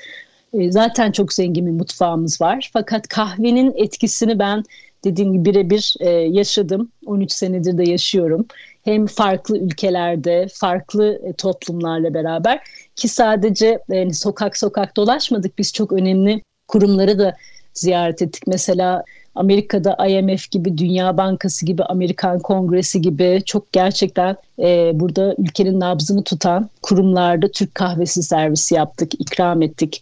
e, 0.54 0.72
zaten 0.72 1.12
çok 1.12 1.32
zengin 1.32 1.66
bir 1.66 1.70
mutfağımız 1.70 2.40
var. 2.40 2.70
Fakat 2.72 3.08
kahvenin 3.08 3.72
etkisini 3.76 4.38
ben 4.38 4.64
dediğim 5.04 5.32
gibi 5.32 5.44
birebir 5.44 5.94
e, 6.00 6.10
yaşadım. 6.10 6.92
13 7.06 7.32
senedir 7.32 7.78
de 7.78 7.90
yaşıyorum. 7.90 8.46
Hem 8.84 9.06
farklı 9.06 9.58
ülkelerde, 9.58 10.46
farklı 10.52 11.20
e, 11.24 11.32
toplumlarla 11.32 12.14
beraber 12.14 12.60
ki 12.96 13.08
sadece 13.08 13.78
e, 13.90 14.12
sokak 14.12 14.56
sokak 14.56 14.96
dolaşmadık. 14.96 15.58
Biz 15.58 15.72
çok 15.72 15.92
önemli 15.92 16.42
kurumları 16.68 17.18
da 17.18 17.36
ziyaret 17.74 18.22
ettik. 18.22 18.42
Mesela 18.46 19.04
Amerika'da 19.34 20.06
IMF 20.06 20.50
gibi, 20.50 20.78
Dünya 20.78 21.16
Bankası 21.16 21.66
gibi, 21.66 21.82
Amerikan 21.84 22.38
Kongresi 22.38 23.00
gibi 23.00 23.42
çok 23.46 23.72
gerçekten 23.72 24.36
e, 24.58 24.90
burada 24.94 25.34
ülkenin 25.38 25.80
nabzını 25.80 26.24
tutan 26.24 26.70
kurumlarda 26.82 27.48
Türk 27.48 27.74
kahvesi 27.74 28.22
servisi 28.22 28.74
yaptık, 28.74 29.14
ikram 29.20 29.62
ettik. 29.62 30.00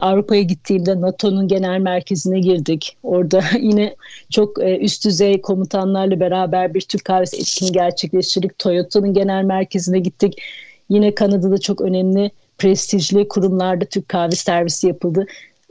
Avrupa'ya 0.00 0.42
gittiğimde 0.42 1.00
NATO'nun 1.00 1.48
genel 1.48 1.78
merkezine 1.80 2.40
girdik. 2.40 2.96
Orada 3.02 3.42
yine 3.60 3.96
çok 4.30 4.62
e, 4.62 4.78
üst 4.78 5.04
düzey 5.04 5.40
komutanlarla 5.40 6.20
beraber 6.20 6.74
bir 6.74 6.80
Türk 6.80 7.04
kahvesi 7.04 7.36
etkinliği 7.36 7.72
gerçekleştirdik. 7.72 8.58
Toyota'nın 8.58 9.14
genel 9.14 9.44
merkezine 9.44 9.98
gittik. 9.98 10.42
Yine 10.88 11.14
Kanada'da 11.14 11.58
çok 11.58 11.80
önemli 11.80 12.30
prestijli 12.58 13.28
kurumlarda 13.28 13.84
Türk 13.84 14.08
kahve 14.08 14.30
servisi 14.30 14.86
yapıldı. 14.86 15.26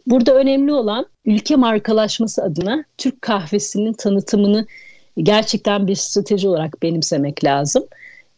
Burada 0.07 0.35
önemli 0.35 0.73
olan 0.73 1.05
ülke 1.25 1.55
markalaşması 1.55 2.43
adına 2.43 2.83
Türk 2.97 3.21
kahvesinin 3.21 3.93
tanıtımını 3.93 4.65
gerçekten 5.17 5.87
bir 5.87 5.95
strateji 5.95 6.47
olarak 6.47 6.83
benimsemek 6.83 7.43
lazım. 7.43 7.83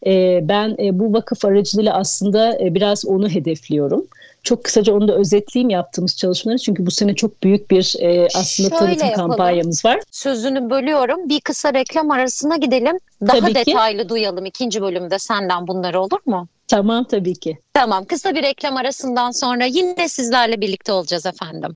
E, 0.06 0.40
ben 0.42 0.76
e, 0.78 0.98
bu 0.98 1.12
vakıf 1.12 1.44
aracılığıyla 1.44 1.94
aslında 1.94 2.58
e, 2.60 2.74
biraz 2.74 3.06
onu 3.06 3.28
hedefliyorum. 3.28 4.06
Çok 4.46 4.64
kısaca 4.64 4.92
onu 4.92 5.08
da 5.08 5.14
özetleyeyim 5.14 5.70
yaptığımız 5.70 6.16
çalışmaları 6.16 6.58
çünkü 6.58 6.86
bu 6.86 6.90
sene 6.90 7.14
çok 7.14 7.42
büyük 7.42 7.70
bir 7.70 7.94
e, 8.00 8.28
aslında 8.34 8.68
Şöyle 8.68 8.78
tanıtım 8.78 9.08
yapalım. 9.08 9.28
kampanyamız 9.28 9.84
var. 9.84 10.00
Sözünü 10.10 10.70
bölüyorum. 10.70 11.28
Bir 11.28 11.40
kısa 11.40 11.74
reklam 11.74 12.10
arasına 12.10 12.56
gidelim. 12.56 12.96
Daha 13.26 13.40
tabii 13.40 13.54
detaylı 13.54 14.02
ki. 14.02 14.08
duyalım 14.08 14.46
ikinci 14.46 14.82
bölümde 14.82 15.18
senden 15.18 15.66
bunları 15.66 16.00
olur 16.00 16.18
mu? 16.26 16.48
Tamam 16.68 17.04
tabii 17.04 17.34
ki. 17.34 17.58
Tamam 17.74 18.04
kısa 18.04 18.34
bir 18.34 18.42
reklam 18.42 18.76
arasından 18.76 19.30
sonra 19.30 19.64
yine 19.64 20.08
sizlerle 20.08 20.60
birlikte 20.60 20.92
olacağız 20.92 21.26
efendim. 21.26 21.74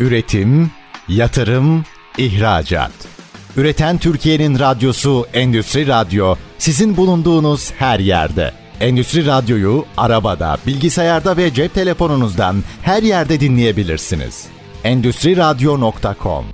Üretim, 0.00 0.70
yatırım, 1.08 1.84
ihracat. 2.18 2.92
Üreten 3.56 3.98
Türkiye'nin 3.98 4.58
radyosu 4.58 5.26
Endüstri 5.34 5.86
Radyo 5.86 6.34
sizin 6.58 6.96
bulunduğunuz 6.96 7.72
her 7.72 7.98
yerde. 7.98 8.61
Endüstri 8.82 9.26
Radyo'yu 9.26 9.84
arabada, 9.96 10.56
bilgisayarda 10.66 11.36
ve 11.36 11.54
cep 11.54 11.74
telefonunuzdan 11.74 12.56
her 12.82 13.02
yerde 13.02 13.40
dinleyebilirsiniz. 13.40 14.46
Endüstri 14.84 15.36
Radyo.com 15.36 16.44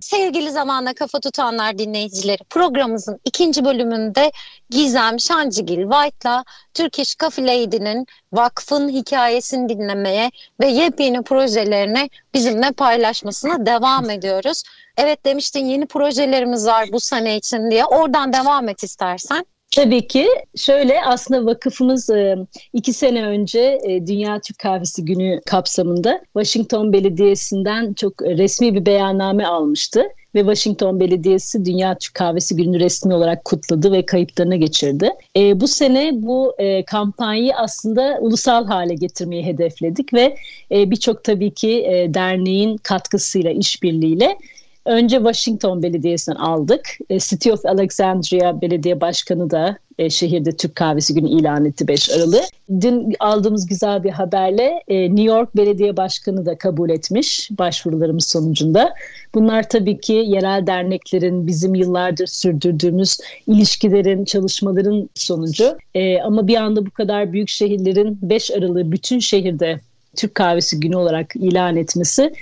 Sevgili 0.00 0.50
zamana 0.50 0.94
kafa 0.94 1.20
tutanlar 1.20 1.78
dinleyicileri 1.78 2.44
programımızın 2.50 3.20
ikinci 3.24 3.64
bölümünde 3.64 4.32
Gizem 4.70 5.20
Şancıgil 5.20 5.82
White'la 5.90 6.44
Turkish 6.74 7.16
Coffee 7.16 7.46
Lady'nin 7.46 8.06
vakfın 8.32 8.88
hikayesini 8.88 9.68
dinlemeye 9.68 10.30
ve 10.60 10.66
yepyeni 10.66 11.22
projelerini 11.22 12.10
bizimle 12.34 12.72
paylaşmasına 12.72 13.66
devam 13.66 14.10
ediyoruz. 14.10 14.62
Evet 14.96 15.24
demiştin 15.24 15.66
yeni 15.66 15.86
projelerimiz 15.86 16.66
var 16.66 16.88
bu 16.92 17.00
sene 17.00 17.36
için 17.36 17.70
diye 17.70 17.84
oradan 17.84 18.32
devam 18.32 18.68
et 18.68 18.82
istersen. 18.82 19.46
Tabii 19.76 20.06
ki 20.06 20.26
şöyle 20.56 21.04
aslında 21.04 21.46
vakıfımız 21.46 22.10
e, 22.10 22.36
iki 22.72 22.92
sene 22.92 23.26
önce 23.26 23.78
e, 23.84 24.06
Dünya 24.06 24.40
Türk 24.40 24.58
Kahvesi 24.58 25.04
Günü 25.04 25.40
kapsamında 25.46 26.20
Washington 26.24 26.92
Belediyesi'nden 26.92 27.94
çok 27.94 28.22
resmi 28.22 28.74
bir 28.74 28.86
beyanname 28.86 29.46
almıştı 29.46 30.02
ve 30.34 30.40
Washington 30.40 31.00
Belediyesi 31.00 31.64
Dünya 31.64 31.98
Türk 31.98 32.14
Kahvesi 32.14 32.56
Günü 32.56 32.80
resmi 32.80 33.14
olarak 33.14 33.44
kutladı 33.44 33.92
ve 33.92 34.06
kayıtlarına 34.06 34.56
geçirdi. 34.56 35.10
E, 35.36 35.60
bu 35.60 35.68
sene 35.68 36.10
bu 36.14 36.54
e, 36.58 36.84
kampanyayı 36.84 37.56
aslında 37.56 38.18
ulusal 38.20 38.66
hale 38.66 38.94
getirmeyi 38.94 39.44
hedefledik 39.44 40.14
ve 40.14 40.36
e, 40.72 40.90
birçok 40.90 41.24
tabii 41.24 41.54
ki 41.54 41.70
e, 41.70 42.14
derneğin 42.14 42.76
katkısıyla, 42.76 43.50
işbirliğiyle 43.50 44.38
Önce 44.86 45.16
Washington 45.16 45.82
Belediyesi'nden 45.82 46.36
aldık. 46.36 46.98
E, 47.10 47.18
City 47.18 47.52
of 47.52 47.66
Alexandria 47.66 48.60
Belediye 48.60 49.00
Başkanı 49.00 49.50
da 49.50 49.78
e, 49.98 50.10
şehirde 50.10 50.56
Türk 50.56 50.74
Kahvesi 50.74 51.14
Günü 51.14 51.28
ilan 51.28 51.64
etti 51.64 51.88
5 51.88 52.10
Aralık. 52.10 52.44
Dün 52.80 53.14
aldığımız 53.20 53.66
güzel 53.66 54.04
bir 54.04 54.10
haberle 54.10 54.82
e, 54.88 55.08
New 55.08 55.22
York 55.22 55.56
Belediye 55.56 55.96
Başkanı 55.96 56.46
da 56.46 56.58
kabul 56.58 56.90
etmiş 56.90 57.50
başvurularımız 57.58 58.26
sonucunda. 58.26 58.94
Bunlar 59.34 59.68
tabii 59.68 60.00
ki 60.00 60.12
yerel 60.12 60.66
derneklerin 60.66 61.46
bizim 61.46 61.74
yıllardır 61.74 62.26
sürdürdüğümüz 62.26 63.18
ilişkilerin, 63.46 64.24
çalışmaların 64.24 65.10
sonucu. 65.14 65.76
Ama 66.24 66.46
bir 66.46 66.56
anda 66.56 66.86
bu 66.86 66.90
kadar 66.90 67.32
büyük 67.32 67.48
şehirlerin 67.48 68.18
5 68.22 68.50
Aralık'ı 68.50 68.92
bütün 68.92 69.18
şehirde 69.18 69.80
Türk 70.16 70.34
Kahvesi 70.34 70.80
Günü 70.80 70.96
olarak 70.96 71.36
ilan 71.36 71.76
etmesi 71.76 72.32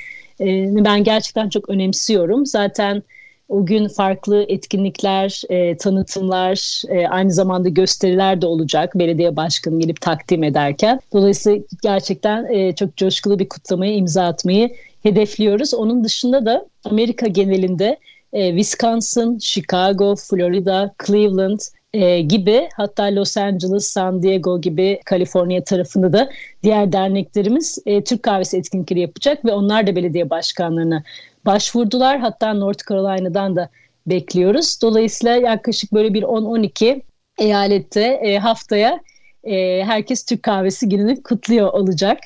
ben 0.85 1.05
gerçekten 1.05 1.49
çok 1.49 1.69
önemsiyorum. 1.69 2.47
Zaten 2.47 3.03
o 3.49 3.67
gün 3.67 3.89
farklı 3.89 4.45
etkinlikler, 4.49 5.43
e, 5.49 5.77
tanıtımlar, 5.77 6.83
e, 6.89 7.07
aynı 7.09 7.33
zamanda 7.33 7.69
gösteriler 7.69 8.43
de 8.43 8.47
olacak 8.47 8.99
belediye 8.99 9.37
başkanı 9.37 9.81
gelip 9.81 10.01
takdim 10.01 10.45
ederken. 10.45 11.01
Dolayısıyla 11.13 11.63
gerçekten 11.83 12.45
e, 12.53 12.75
çok 12.75 12.97
coşkulu 12.97 13.39
bir 13.39 13.49
kutlamayı 13.49 13.97
imza 13.97 14.25
atmayı 14.25 14.71
hedefliyoruz. 15.03 15.75
Onun 15.75 16.05
dışında 16.05 16.47
da 16.47 16.67
Amerika 16.85 17.27
genelinde 17.27 17.99
e, 18.33 18.51
Wisconsin, 18.51 19.39
Chicago, 19.39 20.15
Florida, 20.17 20.95
Cleveland, 21.07 21.61
e, 21.95 22.21
gibi 22.21 22.69
hatta 22.77 23.15
Los 23.15 23.37
Angeles, 23.37 23.87
San 23.87 24.23
Diego 24.23 24.61
gibi 24.61 25.01
Kaliforniya 25.05 25.65
tarafında 25.65 26.13
da 26.13 26.31
diğer 26.63 26.93
derneklerimiz 26.93 27.79
e, 27.87 28.05
Türk 28.05 28.23
kahvesi 28.23 28.57
etkinlikleri 28.57 29.01
yapacak 29.01 29.45
ve 29.45 29.53
onlar 29.53 29.87
da 29.87 29.97
belediye 29.97 30.31
başkanlarına 30.31 31.03
başvurdular. 31.47 32.19
Hatta 32.19 32.55
North 32.55 32.89
Carolina'dan 32.89 33.57
da 33.57 33.69
bekliyoruz. 34.07 34.83
Dolayısıyla 34.83 35.37
yaklaşık 35.37 35.93
böyle 35.93 36.15
bir 36.15 36.23
10-12 36.23 37.03
eyalette 37.39 38.03
e, 38.03 38.39
haftaya 38.39 39.01
e, 39.45 39.85
herkes 39.85 40.25
Türk 40.25 40.43
kahvesi 40.43 40.89
gününü 40.89 41.23
kutluyor 41.23 41.73
olacak. 41.73 42.19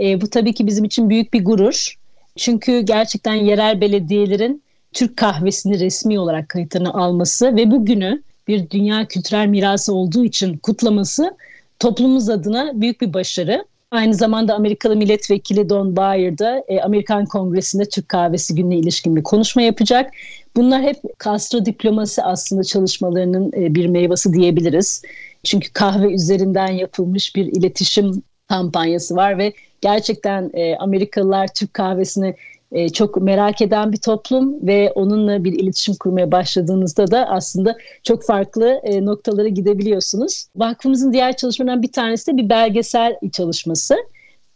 E, 0.00 0.20
bu 0.20 0.30
tabii 0.30 0.54
ki 0.54 0.66
bizim 0.66 0.84
için 0.84 1.10
büyük 1.10 1.32
bir 1.32 1.44
gurur. 1.44 1.94
Çünkü 2.36 2.80
gerçekten 2.80 3.34
yerel 3.34 3.80
belediyelerin 3.80 4.62
Türk 4.92 5.16
kahvesini 5.16 5.80
resmi 5.80 6.18
olarak 6.18 6.48
kayıtlarına 6.48 6.92
alması 6.92 7.56
ve 7.56 7.70
bu 7.70 7.84
günü 7.84 8.22
bir 8.48 8.70
dünya 8.70 9.08
kültürel 9.08 9.46
mirası 9.46 9.94
olduğu 9.94 10.24
için 10.24 10.56
kutlaması 10.56 11.36
toplumumuz 11.78 12.28
adına 12.28 12.80
büyük 12.80 13.00
bir 13.00 13.14
başarı. 13.14 13.64
Aynı 13.90 14.14
zamanda 14.14 14.54
Amerikalı 14.54 14.96
milletvekili 14.96 15.68
Don 15.68 15.96
Bayer 15.96 16.38
da 16.38 16.64
e, 16.68 16.80
Amerikan 16.80 17.24
Kongresi'nde 17.24 17.88
Türk 17.88 18.08
kahvesi 18.08 18.54
gününe 18.54 18.76
ilişkin 18.76 19.16
bir 19.16 19.22
konuşma 19.22 19.62
yapacak. 19.62 20.10
Bunlar 20.56 20.82
hep 20.82 20.96
Castro 21.24 21.64
diplomasi 21.64 22.22
aslında 22.22 22.64
çalışmalarının 22.64 23.52
e, 23.56 23.74
bir 23.74 23.86
meyvesi 23.86 24.32
diyebiliriz. 24.32 25.02
Çünkü 25.44 25.72
kahve 25.72 26.14
üzerinden 26.14 26.68
yapılmış 26.68 27.36
bir 27.36 27.44
iletişim 27.44 28.22
kampanyası 28.48 29.16
var 29.16 29.38
ve 29.38 29.52
gerçekten 29.80 30.50
e, 30.54 30.76
Amerikalılar 30.76 31.48
Türk 31.54 31.74
kahvesini 31.74 32.34
e, 32.72 32.88
çok 32.88 33.22
merak 33.22 33.62
eden 33.62 33.92
bir 33.92 33.96
toplum 33.96 34.66
ve 34.66 34.92
onunla 34.94 35.44
bir 35.44 35.52
iletişim 35.52 35.94
kurmaya 36.00 36.32
başladığınızda 36.32 37.10
da 37.10 37.26
aslında 37.28 37.76
çok 38.02 38.24
farklı 38.24 38.80
e, 38.84 39.04
noktalara 39.04 39.48
gidebiliyorsunuz. 39.48 40.46
Vakfımızın 40.56 41.12
diğer 41.12 41.36
çalışmalarından 41.36 41.82
bir 41.82 41.92
tanesi 41.92 42.32
de 42.32 42.36
bir 42.36 42.48
belgesel 42.48 43.16
çalışması. 43.32 43.96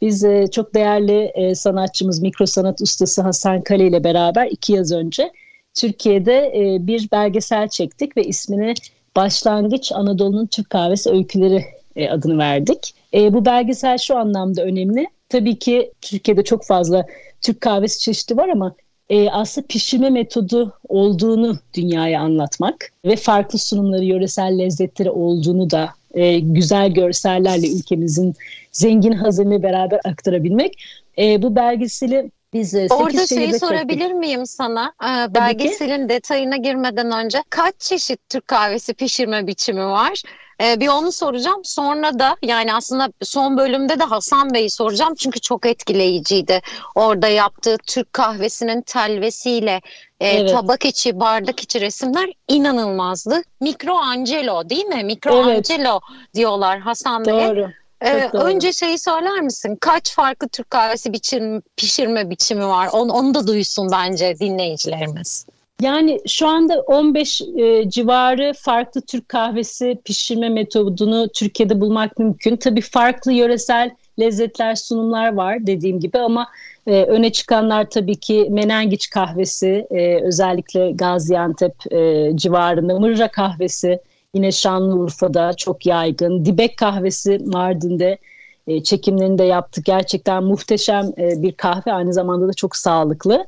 Biz 0.03 0.25
e, 0.25 0.47
çok 0.53 0.75
değerli 0.75 1.33
e, 1.35 1.55
sanatçımız, 1.55 2.23
mikro 2.23 2.47
sanat 2.47 2.81
ustası 2.81 3.23
Hasan 3.23 3.63
Kale 3.63 3.87
ile 3.87 4.05
beraber 4.05 4.47
iki 4.47 4.73
yaz 4.73 4.93
önce 4.93 5.33
Türkiye'de 5.75 6.53
e, 6.57 6.87
bir 6.87 7.09
belgesel 7.13 7.69
çektik 7.69 8.17
ve 8.17 8.25
ismini 8.25 8.75
Başlangıç 9.17 9.93
Anadolu'nun 9.93 10.47
Türk 10.47 10.71
Kahvesi 10.71 11.11
Öyküleri 11.11 11.65
e, 11.97 12.11
adını 12.11 12.39
verdik. 12.39 12.95
E, 13.15 13.35
bu 13.35 13.45
belgesel 13.45 13.99
şu 13.99 14.17
anlamda 14.17 14.63
önemli. 14.63 15.07
Tabii 15.31 15.59
ki 15.59 15.93
Türkiye'de 16.01 16.45
çok 16.45 16.65
fazla 16.65 17.07
Türk 17.41 17.61
kahvesi 17.61 18.01
çeşidi 18.01 18.37
var 18.37 18.49
ama 18.49 18.75
e, 19.11 19.31
aslında 19.31 19.67
pişirme 19.67 20.11
metodu 20.11 20.79
olduğunu 20.89 21.59
dünyaya 21.75 22.21
anlatmak 22.21 22.93
ve 23.05 23.17
farklı 23.17 23.59
sunumları, 23.59 24.05
yöresel 24.05 24.59
lezzetleri 24.59 25.11
olduğunu 25.11 25.71
da 25.71 25.91
e, 26.15 26.39
güzel 26.39 26.91
görsellerle 26.91 27.73
ülkemizin 27.73 28.35
zengin 28.73 29.13
hazırlığı 29.13 29.63
beraber 29.63 30.01
aktarabilmek. 30.05 30.85
E, 31.19 31.43
bu 31.43 31.57
belgeseli 31.57 32.31
biz 32.53 32.75
e, 32.75 32.87
Orada 32.91 33.27
şeyi 33.27 33.59
sorabilir 33.59 33.99
çektik. 33.99 34.17
miyim 34.17 34.47
sana? 34.47 34.93
Ee, 35.03 35.35
belgeselin 35.35 36.09
detayına 36.09 36.57
girmeden 36.57 37.25
önce 37.25 37.43
kaç 37.51 37.75
çeşit 37.79 38.21
Türk 38.29 38.49
kahvesi 38.49 38.95
pişirme 38.95 39.47
biçimi 39.47 39.87
var? 39.87 40.23
Ee, 40.61 40.81
bir 40.81 40.89
onu 40.89 41.13
soracağım. 41.13 41.61
Sonra 41.65 42.19
da 42.19 42.37
yani 42.43 42.75
aslında 42.75 43.09
son 43.23 43.57
bölümde 43.57 43.99
de 43.99 44.05
Hasan 44.05 44.55
Bey'i 44.55 44.71
soracağım. 44.71 45.15
Çünkü 45.15 45.41
çok 45.41 45.67
etkileyiciydi. 45.67 46.61
Orada 46.95 47.29
yaptığı 47.29 47.77
Türk 47.87 48.13
kahvesinin 48.13 48.83
telvesiyle 48.83 49.81
e, 50.21 50.29
evet. 50.29 50.51
tabak 50.51 50.85
içi, 50.85 51.21
bardak 51.21 51.61
içi 51.61 51.81
resimler 51.81 52.31
inanılmazdı. 52.49 53.43
Mikro 53.61 53.95
Angelo 53.95 54.69
değil 54.69 54.85
mi? 54.85 55.05
Mikro 55.05 55.45
evet. 55.45 55.71
Angelo 55.71 56.01
diyorlar 56.35 56.79
Hasan 56.79 57.25
Bey'e. 57.25 57.49
Doğru. 57.49 57.71
Ee, 58.03 58.29
önce 58.33 58.73
şeyi 58.73 58.99
söyler 58.99 59.41
misin? 59.41 59.79
Kaç 59.81 60.15
farklı 60.15 60.49
Türk 60.49 60.71
kahvesi 60.71 61.13
biçim, 61.13 61.63
pişirme 61.77 62.31
biçimi 62.31 62.67
var? 62.67 62.89
Onu, 62.93 63.13
onu 63.13 63.35
da 63.35 63.47
duysun 63.47 63.89
bence 63.93 64.39
dinleyicilerimiz. 64.39 65.47
Yani 65.81 66.21
şu 66.27 66.49
anda 66.49 66.81
15 66.81 67.41
e, 67.41 67.91
civarı 67.91 68.53
farklı 68.57 69.01
Türk 69.01 69.29
kahvesi 69.29 69.99
pişirme 70.05 70.49
metodunu 70.49 71.29
Türkiye'de 71.35 71.81
bulmak 71.81 72.19
mümkün. 72.19 72.57
Tabii 72.57 72.81
farklı 72.81 73.33
yöresel 73.33 73.91
lezzetler, 74.21 74.75
sunumlar 74.75 75.33
var 75.33 75.67
dediğim 75.67 76.01
gibi 76.01 76.19
ama 76.19 76.49
e, 76.87 77.03
öne 77.03 77.33
çıkanlar 77.33 77.91
tabii 77.91 78.17
ki 78.17 78.49
menengiç 78.51 79.11
kahvesi, 79.11 79.87
e, 79.91 80.23
özellikle 80.23 80.93
Gaziantep 80.93 81.93
e, 81.93 82.31
civarında, 82.35 82.99
Mırra 82.99 83.29
kahvesi 83.29 84.01
yine 84.35 84.53
Şanlıurfa'da 84.53 85.53
çok 85.53 85.87
yaygın, 85.87 86.45
Dibek 86.45 86.77
kahvesi 86.77 87.39
Mardin'de 87.39 88.19
e, 88.67 88.83
çekimlerini 88.83 89.39
de 89.39 89.45
yaptık. 89.45 89.85
Gerçekten 89.85 90.45
muhteşem 90.45 91.07
e, 91.19 91.43
bir 91.43 91.53
kahve 91.53 91.93
aynı 91.93 92.13
zamanda 92.13 92.49
da 92.49 92.53
çok 92.53 92.77
sağlıklı 92.77 93.47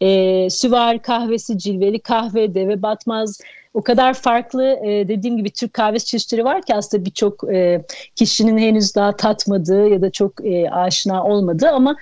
e, 0.00 0.50
süvar 0.50 1.02
kahvesi, 1.02 1.58
cilveli 1.58 2.00
kahve, 2.00 2.54
deve 2.54 2.82
batmaz. 2.82 3.40
O 3.74 3.82
kadar 3.82 4.14
farklı 4.14 4.64
e, 4.64 5.08
dediğim 5.08 5.36
gibi 5.36 5.50
Türk 5.50 5.72
kahvesi 5.72 6.06
çeşitleri 6.06 6.44
var 6.44 6.62
ki 6.62 6.74
aslında 6.74 7.04
birçok 7.04 7.44
e, 7.54 7.84
kişinin 8.14 8.58
henüz 8.58 8.94
daha 8.94 9.16
tatmadığı 9.16 9.88
ya 9.88 10.02
da 10.02 10.10
çok 10.10 10.46
e, 10.46 10.70
aşina 10.70 11.24
olmadığı 11.24 11.68
ama 11.68 11.96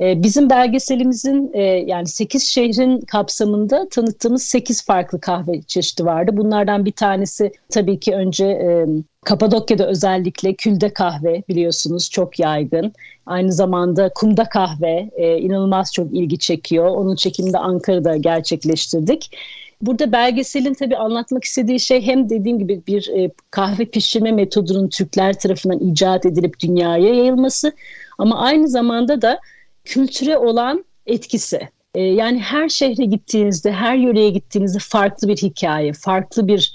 bizim 0.00 0.50
belgeselimizin 0.50 1.50
e, 1.54 1.62
yani 1.62 2.06
8 2.06 2.42
şehrin 2.42 3.00
kapsamında 3.00 3.88
tanıttığımız 3.88 4.42
8 4.42 4.84
farklı 4.84 5.20
kahve 5.20 5.62
çeşidi 5.62 6.04
vardı. 6.04 6.30
Bunlardan 6.36 6.84
bir 6.84 6.92
tanesi 6.92 7.52
tabii 7.68 8.00
ki 8.00 8.14
önce 8.14 8.46
e, 8.46 8.86
Kapadokya'da 9.24 9.86
özellikle 9.86 10.54
külde 10.54 10.92
kahve 10.92 11.42
biliyorsunuz 11.48 12.10
çok 12.10 12.38
yaygın. 12.38 12.92
Aynı 13.26 13.52
zamanda 13.52 14.10
kumda 14.14 14.44
kahve 14.44 15.10
e, 15.16 15.38
inanılmaz 15.38 15.92
çok 15.92 16.14
ilgi 16.14 16.38
çekiyor. 16.38 16.86
Onun 16.86 17.16
çekimini 17.16 17.52
de 17.52 17.58
Ankara'da 17.58 18.16
gerçekleştirdik. 18.16 19.36
Burada 19.82 20.12
belgeselin 20.12 20.74
tabii 20.74 20.96
anlatmak 20.96 21.44
istediği 21.44 21.80
şey 21.80 22.02
hem 22.06 22.30
dediğim 22.30 22.58
gibi 22.58 22.82
bir 22.86 23.10
kahve 23.50 23.84
pişirme 23.84 24.32
metodunun 24.32 24.88
Türkler 24.88 25.38
tarafından 25.38 25.78
icat 25.78 26.26
edilip 26.26 26.60
dünyaya 26.60 27.14
yayılması 27.14 27.72
ama 28.18 28.40
aynı 28.40 28.68
zamanda 28.68 29.22
da 29.22 29.38
kültüre 29.84 30.38
olan 30.38 30.84
etkisi. 31.06 31.68
E, 31.94 32.02
yani 32.02 32.38
her 32.38 32.68
şehre 32.68 33.04
gittiğinizde, 33.04 33.72
her 33.72 33.96
yöreye 33.96 34.30
gittiğinizde 34.30 34.78
farklı 34.78 35.28
bir 35.28 35.36
hikaye, 35.36 35.92
farklı 35.92 36.48
bir 36.48 36.72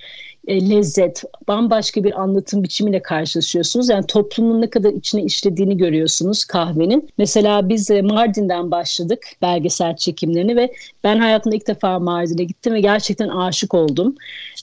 e, 0.48 0.70
lezzet, 0.70 1.24
bambaşka 1.48 2.04
bir 2.04 2.22
anlatım 2.22 2.63
biçimiyle 2.63 3.02
karşılaşıyorsunuz. 3.02 3.89
Yani 3.89 4.08
toplumun 4.08 4.62
ne 4.62 4.70
kadar 4.70 4.94
içine 4.94 5.24
işlediğini 5.24 5.78
görüyorsunuz 5.78 6.46
kahvenin. 6.46 7.10
Mesela 7.18 7.70
biz 7.70 7.91
e, 7.91 8.02
Mardin'den 8.02 8.72
başladık 8.72 9.26
belgesel 9.41 9.96
çekimlerini 9.96 10.56
ve 10.56 10.74
ben 11.04 11.18
hayatımda 11.18 11.56
ilk 11.56 11.68
defa 11.68 12.00
Mardin'e 12.00 12.44
gittim 12.44 12.74
ve 12.74 12.82
gerçekten 12.82 13.28
aşık 13.28 13.74
oldum. 13.74 14.15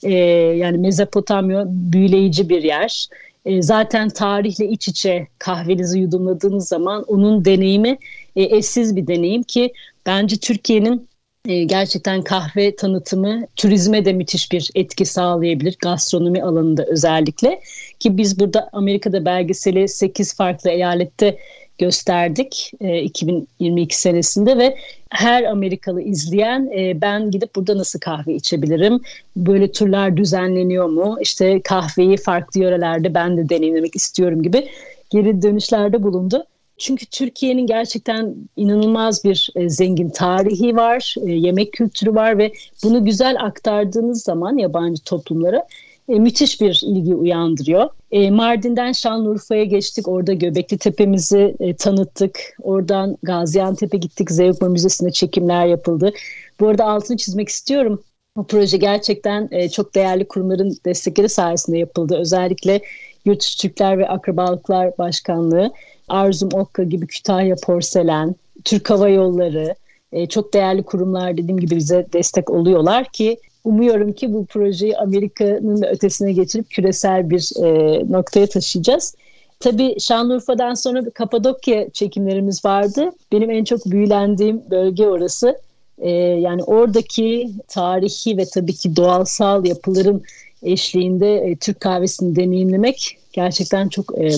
E, 0.03 0.13
yani 0.57 0.77
Mezopotamya 0.77 1.65
büyüleyici 1.67 2.49
bir 2.49 2.63
yer. 2.63 3.07
E, 3.45 3.61
zaten 3.61 4.09
tarihle 4.09 4.67
iç 4.67 4.87
içe 4.87 5.27
kahvenizi 5.39 5.99
yudumladığınız 5.99 6.67
zaman 6.67 7.03
onun 7.03 7.45
deneyimi 7.45 7.97
e, 8.35 8.57
eşsiz 8.57 8.95
bir 8.95 9.07
deneyim 9.07 9.43
ki 9.43 9.73
bence 10.05 10.37
Türkiye'nin 10.37 11.07
e, 11.47 11.63
gerçekten 11.63 12.21
kahve 12.21 12.75
tanıtımı 12.75 13.47
turizme 13.55 14.05
de 14.05 14.13
müthiş 14.13 14.51
bir 14.51 14.69
etki 14.75 15.05
sağlayabilir. 15.05 15.77
Gastronomi 15.81 16.43
alanında 16.43 16.85
özellikle 16.85 17.61
ki 17.99 18.17
biz 18.17 18.39
burada 18.39 18.69
Amerika'da 18.73 19.25
belgeseli 19.25 19.87
8 19.87 20.35
farklı 20.35 20.69
eyalette 20.69 21.37
gösterdik 21.77 22.71
e, 22.81 23.01
2022 23.01 24.01
senesinde 24.01 24.57
ve 24.57 24.77
her 25.09 25.43
Amerikalı 25.43 26.01
izleyen 26.01 26.71
e, 26.77 27.01
ben 27.01 27.31
gidip 27.31 27.55
burada 27.55 27.77
nasıl 27.77 27.99
kahve 27.99 28.33
içebilirim? 28.33 28.99
Böyle 29.35 29.71
turlar 29.71 30.17
düzenleniyor 30.17 30.89
mu? 30.89 31.17
İşte 31.21 31.61
kahveyi 31.61 32.17
farklı 32.17 32.59
yörelerde 32.59 33.13
ben 33.13 33.37
de 33.37 33.49
deneyimlemek 33.49 33.95
istiyorum 33.95 34.43
gibi 34.43 34.67
geri 35.09 35.41
dönüşlerde 35.41 36.03
bulundu. 36.03 36.45
Çünkü 36.77 37.05
Türkiye'nin 37.05 37.67
gerçekten 37.67 38.35
inanılmaz 38.55 39.23
bir 39.23 39.49
e, 39.55 39.69
zengin 39.69 40.09
tarihi 40.09 40.75
var, 40.75 41.15
e, 41.27 41.31
yemek 41.31 41.73
kültürü 41.73 42.15
var 42.15 42.37
ve 42.37 42.53
bunu 42.83 43.05
güzel 43.05 43.35
aktardığınız 43.39 44.23
zaman 44.23 44.57
yabancı 44.57 45.03
toplumlara 45.03 45.67
e, 46.09 46.19
müthiş 46.19 46.61
bir 46.61 46.81
ilgi 46.83 47.15
uyandırıyor. 47.15 47.89
Mardin'den 48.31 48.91
Şanlıurfa'ya 48.91 49.63
geçtik. 49.63 50.07
Orada 50.07 50.33
Göbekli 50.33 50.77
Tepe'mizi 50.77 51.55
tanıttık. 51.79 52.39
Oradan 52.61 53.17
Gaziantep'e 53.23 53.97
gittik. 53.97 54.31
Zeugma 54.31 54.69
Müzesi'nde 54.69 55.11
çekimler 55.11 55.65
yapıldı. 55.65 56.13
Bu 56.59 56.67
arada 56.67 56.85
altını 56.85 57.17
çizmek 57.17 57.49
istiyorum. 57.49 58.03
Bu 58.37 58.47
proje 58.47 58.77
gerçekten 58.77 59.49
çok 59.67 59.95
değerli 59.95 60.27
kurumların 60.27 60.77
destekleri 60.85 61.29
sayesinde 61.29 61.77
yapıldı. 61.77 62.17
Özellikle 62.17 62.81
Yurt 63.25 63.57
Türkler 63.59 63.97
ve 63.97 64.09
Akrabalıklar 64.09 64.97
Başkanlığı, 64.97 65.71
Arzum 66.13 66.49
Okka 66.53 66.83
gibi 66.83 67.07
Kütahya 67.07 67.55
Porselen, 67.63 68.35
Türk 68.65 68.89
Hava 68.89 69.09
Yolları, 69.09 69.75
e, 70.11 70.27
çok 70.27 70.53
değerli 70.53 70.83
kurumlar 70.83 71.37
dediğim 71.37 71.59
gibi 71.59 71.75
bize 71.75 72.05
destek 72.13 72.49
oluyorlar 72.49 73.05
ki 73.05 73.37
umuyorum 73.63 74.13
ki 74.13 74.33
bu 74.33 74.45
projeyi 74.45 74.97
Amerika'nın 74.97 75.83
ötesine 75.83 76.33
geçirip 76.33 76.69
küresel 76.69 77.29
bir 77.29 77.51
e, 77.63 77.99
noktaya 78.11 78.47
taşıyacağız. 78.47 79.15
Tabii 79.59 79.99
Şanlıurfa'dan 79.99 80.73
sonra 80.73 81.09
Kapadokya 81.09 81.89
çekimlerimiz 81.89 82.65
vardı. 82.65 83.09
Benim 83.31 83.51
en 83.51 83.63
çok 83.63 83.85
büyülendiğim 83.85 84.61
bölge 84.71 85.07
orası. 85.07 85.57
Ee, 85.97 86.09
yani 86.09 86.63
oradaki 86.63 87.51
tarihi 87.67 88.37
ve 88.37 88.45
tabii 88.53 88.73
ki 88.73 88.95
doğalsal 88.95 89.65
yapıların 89.65 90.23
eşliğinde 90.63 91.35
e, 91.35 91.55
Türk 91.55 91.79
kahvesini 91.79 92.35
deneyimlemek 92.35 93.17
gerçekten 93.33 93.89
çok 93.89 94.19
e, 94.19 94.29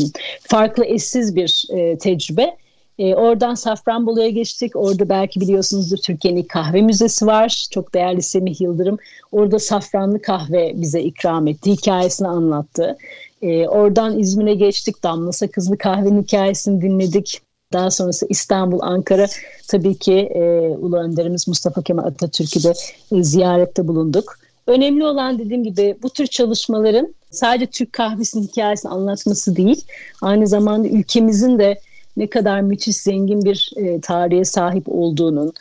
farklı, 0.42 0.86
eşsiz 0.86 1.36
bir 1.36 1.66
e, 1.70 1.98
tecrübe. 1.98 2.58
E, 3.00 3.16
oradan 3.16 3.56
Safranbolu'ya 3.56 4.30
geçtik. 4.30 4.76
Orada 4.76 5.10
belki 5.10 5.42
biliyorsunuzdur 5.42 5.98
Türkiye'nin 5.98 6.44
kahve 6.44 6.82
müzesi 6.82 7.26
var. 7.26 7.68
Çok 7.72 7.94
değerli 7.94 8.22
Semih 8.22 8.62
Yıldırım. 8.62 8.98
Orada 9.32 9.60
safranlı 9.60 10.22
kahve 10.22 10.74
bize 10.76 11.02
ikram 11.02 11.48
etti. 11.48 11.72
Hikayesini 11.72 12.28
anlattı. 12.28 12.98
E, 13.42 13.68
oradan 13.68 14.20
İzmir'e 14.20 14.54
geçtik. 14.54 15.04
Damla 15.04 15.32
Sakızlı 15.32 15.78
kahvenin 15.78 16.24
hikayesini 16.24 16.82
dinledik. 16.82 17.42
Daha 17.74 17.92
sonrası 17.92 18.26
İstanbul, 18.30 18.80
Ankara 18.82 19.28
tabii 19.68 19.96
ki 19.98 20.14
e, 20.14 20.42
Ulu 20.70 20.98
Önderimiz 20.98 21.48
Mustafa 21.48 21.82
Kemal 21.82 22.04
Atatürk'ü 22.04 22.64
de 22.64 22.74
e, 23.12 23.24
ziyarette 23.24 23.88
bulunduk. 23.88 24.38
Önemli 24.68 25.06
olan 25.06 25.40
dediğim 25.40 25.64
gibi 25.64 25.98
bu 26.04 26.10
tür 26.10 26.28
çalışmaların 26.28 27.16
sadece 27.32 27.66
Türk 27.66 27.94
kahvesinin 27.94 28.44
hikayesini 28.44 28.92
anlatması 28.92 29.56
değil, 29.56 29.86
aynı 30.22 30.48
zamanda 30.48 30.88
ülkemizin 30.88 31.60
de 31.60 31.80
ne 32.18 32.28
kadar 32.28 32.62
müthiş 32.62 32.98
zengin 32.98 33.46
bir 33.46 33.72
e, 33.78 34.02
tarihe 34.02 34.46
sahip 34.46 34.84
olduğunun, 34.88 35.54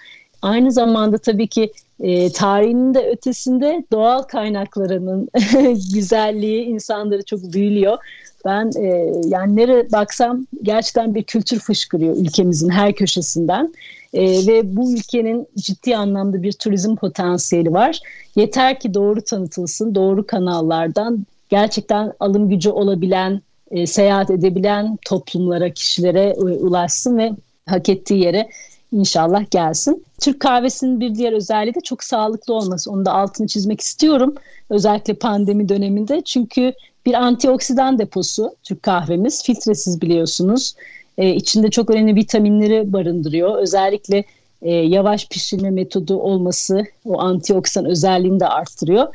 aynı 0.43 0.73
zamanda 0.73 1.19
tabii 1.19 1.47
ki 1.47 1.73
e, 2.01 2.33
tarihinin 2.33 2.95
de 2.95 3.11
ötesinde 3.11 3.85
doğal 3.93 4.23
kaynaklarının 4.23 5.29
güzelliği 5.95 6.65
insanları 6.65 7.25
çok 7.25 7.43
büyülüyor. 7.43 7.99
Ben 8.45 8.71
e, 8.77 9.13
yani 9.29 9.57
nereye 9.57 9.93
baksam 9.93 10.47
gerçekten 10.63 11.15
bir 11.15 11.23
kültür 11.23 11.59
fışkırıyor 11.59 12.17
ülkemizin 12.17 12.69
her 12.69 12.93
köşesinden. 12.93 13.75
E, 14.15 14.47
ve 14.47 14.77
bu 14.77 14.93
ülkenin 14.93 15.49
ciddi 15.57 15.97
anlamda 15.97 16.43
bir 16.43 16.53
turizm 16.53 16.97
potansiyeli 16.97 17.73
var. 17.73 18.01
Yeter 18.37 18.81
ki 18.81 18.95
doğru 18.95 19.23
tanıtılsın, 19.23 19.95
doğru 19.95 20.27
kanallardan 20.27 21.27
gerçekten 21.49 22.13
alım 22.21 22.49
gücü 22.49 22.71
olabilen 22.71 23.41
e, 23.71 23.87
seyahat 23.87 24.31
edebilen 24.31 24.99
toplumlara, 25.07 25.71
kişilere 25.71 26.35
ulaşsın 26.35 27.19
ve 27.19 27.33
hak 27.67 27.89
ettiği 27.89 28.21
yere 28.21 28.49
inşallah 28.93 29.51
gelsin. 29.51 30.05
Türk 30.21 30.41
kahvesinin 30.41 31.01
bir 31.01 31.15
diğer 31.15 31.33
özelliği 31.33 31.75
de 31.75 31.81
çok 31.81 32.05
sağlıklı 32.05 32.55
olması. 32.55 32.91
Onu 32.91 33.05
da 33.05 33.13
altını 33.13 33.47
çizmek 33.47 33.81
istiyorum. 33.81 34.35
Özellikle 34.71 35.15
pandemi 35.15 35.69
döneminde. 35.69 36.23
Çünkü 36.25 36.73
bir 37.07 37.15
antioksidan 37.15 37.99
deposu 37.99 38.57
Türk 38.63 38.83
kahvemiz. 38.83 39.43
Filtresiz 39.43 40.03
biliyorsunuz. 40.03 40.75
Ee, 41.19 41.35
içinde 41.35 41.71
çok 41.71 41.91
önemli 41.91 42.15
vitaminleri 42.15 42.93
barındırıyor. 42.93 43.59
Özellikle 43.59 44.25
e, 44.63 44.71
yavaş 44.71 45.29
pişirme 45.29 45.71
metodu 45.71 46.19
olması 46.19 46.85
o 47.05 47.21
antioksidan 47.21 47.87
özelliğini 47.87 48.41
de 48.41 48.49
arttırıyor. 48.49 49.15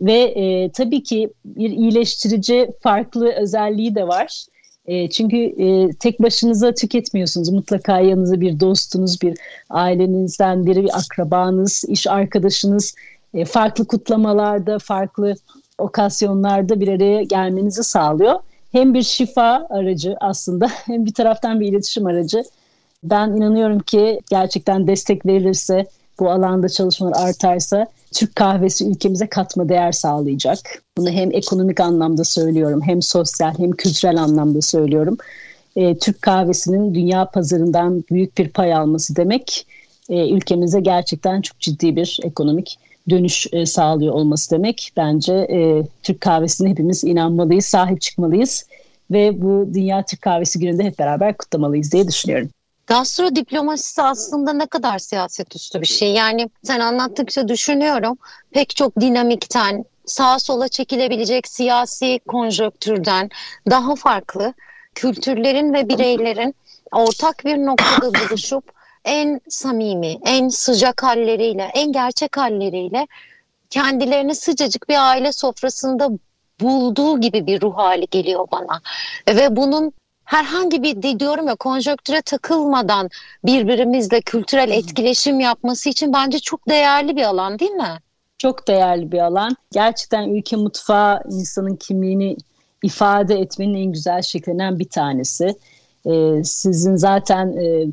Ve 0.00 0.18
e, 0.18 0.70
tabii 0.70 1.02
ki 1.02 1.30
bir 1.44 1.70
iyileştirici 1.70 2.70
farklı 2.82 3.32
özelliği 3.32 3.94
de 3.94 4.08
var. 4.08 4.44
E, 4.86 5.10
çünkü 5.10 5.36
e, 5.36 5.90
tek 5.92 6.22
başınıza 6.22 6.74
tüketmiyorsunuz. 6.74 7.48
Mutlaka 7.48 8.00
yanınıza 8.00 8.40
bir 8.40 8.60
dostunuz, 8.60 9.22
bir 9.22 9.38
ailenizden 9.70 10.66
biri, 10.66 10.84
bir 10.84 10.98
akrabanız, 10.98 11.84
iş 11.88 12.06
arkadaşınız 12.06 12.94
e, 13.34 13.44
farklı 13.44 13.86
kutlamalarda, 13.86 14.78
farklı 14.78 15.34
okasyonlarda 15.78 16.80
bir 16.80 16.88
araya 16.88 17.22
gelmenizi 17.22 17.84
sağlıyor. 17.84 18.40
Hem 18.72 18.94
bir 18.94 19.02
şifa 19.02 19.66
aracı 19.70 20.16
aslında 20.20 20.68
hem 20.84 21.06
bir 21.06 21.14
taraftan 21.14 21.60
bir 21.60 21.66
iletişim 21.66 22.06
aracı. 22.06 22.44
Ben 23.02 23.28
inanıyorum 23.28 23.78
ki 23.78 24.20
gerçekten 24.30 24.86
destek 24.86 25.26
verilirse, 25.26 25.86
bu 26.18 26.30
alanda 26.30 26.68
çalışmalar 26.68 27.28
artarsa 27.28 27.86
Türk 28.12 28.36
kahvesi 28.36 28.90
ülkemize 28.90 29.26
katma 29.26 29.68
değer 29.68 29.92
sağlayacak. 29.92 30.58
Bunu 30.98 31.10
hem 31.10 31.32
ekonomik 31.32 31.80
anlamda 31.80 32.24
söylüyorum, 32.24 32.80
hem 32.84 33.02
sosyal 33.02 33.58
hem 33.58 33.70
kültürel 33.70 34.22
anlamda 34.22 34.60
söylüyorum. 34.60 35.16
E, 35.76 35.98
Türk 35.98 36.22
kahvesinin 36.22 36.94
dünya 36.94 37.24
pazarından 37.24 38.04
büyük 38.10 38.38
bir 38.38 38.48
pay 38.48 38.74
alması 38.74 39.16
demek 39.16 39.66
e, 40.08 40.30
ülkemize 40.30 40.80
gerçekten 40.80 41.40
çok 41.40 41.60
ciddi 41.60 41.96
bir 41.96 42.18
ekonomik 42.24 42.78
dönüş 43.10 43.46
e, 43.52 43.66
sağlıyor 43.66 44.14
olması 44.14 44.50
demek. 44.50 44.92
Bence 44.96 45.34
e, 45.34 45.82
Türk 46.02 46.20
kahvesine 46.20 46.70
hepimiz 46.70 47.04
inanmalıyız, 47.04 47.64
sahip 47.64 48.00
çıkmalıyız 48.00 48.66
ve 49.10 49.42
bu 49.42 49.74
Dünya 49.74 50.04
Türk 50.04 50.22
Kahvesi 50.22 50.58
Günü'nde 50.58 50.84
hep 50.84 50.98
beraber 50.98 51.36
kutlamalıyız 51.36 51.92
diye 51.92 52.08
düşünüyorum. 52.08 52.48
Gastro 52.86 53.34
diplomasisi 53.34 54.02
aslında 54.02 54.52
ne 54.52 54.66
kadar 54.66 54.98
siyaset 54.98 55.56
üstü 55.56 55.80
bir 55.80 55.86
şey. 55.86 56.12
Yani 56.12 56.50
sen 56.62 56.80
anlattıkça 56.80 57.48
düşünüyorum 57.48 58.18
pek 58.50 58.76
çok 58.76 59.00
dinamikten, 59.00 59.84
sağa 60.06 60.38
sola 60.38 60.68
çekilebilecek 60.68 61.48
siyasi 61.48 62.20
konjöktürden 62.28 63.30
daha 63.70 63.96
farklı 63.96 64.54
kültürlerin 64.94 65.74
ve 65.74 65.88
bireylerin 65.88 66.54
ortak 66.92 67.44
bir 67.44 67.56
noktada 67.56 68.12
buluşup 68.14 68.64
en 69.04 69.40
samimi, 69.48 70.18
en 70.24 70.48
sıcak 70.48 71.02
halleriyle, 71.02 71.70
en 71.74 71.92
gerçek 71.92 72.36
halleriyle 72.36 73.06
kendilerini 73.70 74.34
sıcacık 74.34 74.88
bir 74.88 75.10
aile 75.10 75.32
sofrasında 75.32 76.08
bulduğu 76.60 77.20
gibi 77.20 77.46
bir 77.46 77.60
ruh 77.60 77.76
hali 77.76 78.06
geliyor 78.10 78.48
bana. 78.52 78.80
Ve 79.28 79.56
bunun 79.56 79.92
herhangi 80.24 80.82
bir 80.82 81.20
diyorum 81.20 81.48
ya 81.48 81.54
konjöktüre 81.54 82.22
takılmadan 82.22 83.08
birbirimizle 83.44 84.20
kültürel 84.20 84.70
etkileşim 84.70 85.40
yapması 85.40 85.88
için 85.88 86.12
bence 86.12 86.38
çok 86.38 86.68
değerli 86.68 87.16
bir 87.16 87.22
alan 87.22 87.58
değil 87.58 87.70
mi? 87.70 87.98
Çok 88.38 88.68
değerli 88.68 89.12
bir 89.12 89.18
alan. 89.18 89.56
Gerçekten 89.72 90.28
ülke 90.28 90.56
mutfağı 90.56 91.22
insanın 91.30 91.76
kimliğini 91.76 92.36
ifade 92.82 93.34
etmenin 93.34 93.74
en 93.74 93.92
güzel 93.92 94.22
şeklinden 94.22 94.78
bir 94.78 94.88
tanesi. 94.88 95.54
Ee, 96.06 96.44
sizin 96.44 96.96
zaten 96.96 97.56
e, 97.56 97.86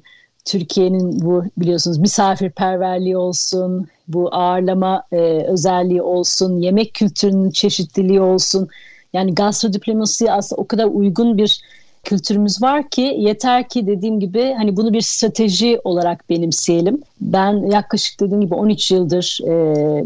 Türkiye'nin 0.47 1.21
bu 1.21 1.43
biliyorsunuz 1.57 1.97
misafirperverliği 1.97 3.17
olsun, 3.17 3.87
bu 4.07 4.29
ağırlama 4.31 5.03
e, 5.11 5.17
özelliği 5.47 6.01
olsun, 6.01 6.59
yemek 6.59 6.93
kültürünün 6.93 7.51
çeşitliliği 7.51 8.21
olsun. 8.21 8.67
Yani 9.13 9.35
gastrodiplomasi 9.35 10.31
aslında 10.31 10.61
o 10.61 10.67
kadar 10.67 10.85
uygun 10.85 11.37
bir 11.37 11.61
kültürümüz 12.03 12.61
var 12.61 12.89
ki 12.89 13.15
yeter 13.17 13.69
ki 13.69 13.87
dediğim 13.87 14.19
gibi 14.19 14.53
hani 14.57 14.77
bunu 14.77 14.93
bir 14.93 15.01
strateji 15.01 15.81
olarak 15.83 16.29
benimseyelim. 16.29 17.01
Ben 17.21 17.71
yaklaşık 17.71 18.19
dediğim 18.19 18.41
gibi 18.41 18.55
13 18.55 18.91
yıldır 18.91 19.39
e, 19.43 19.49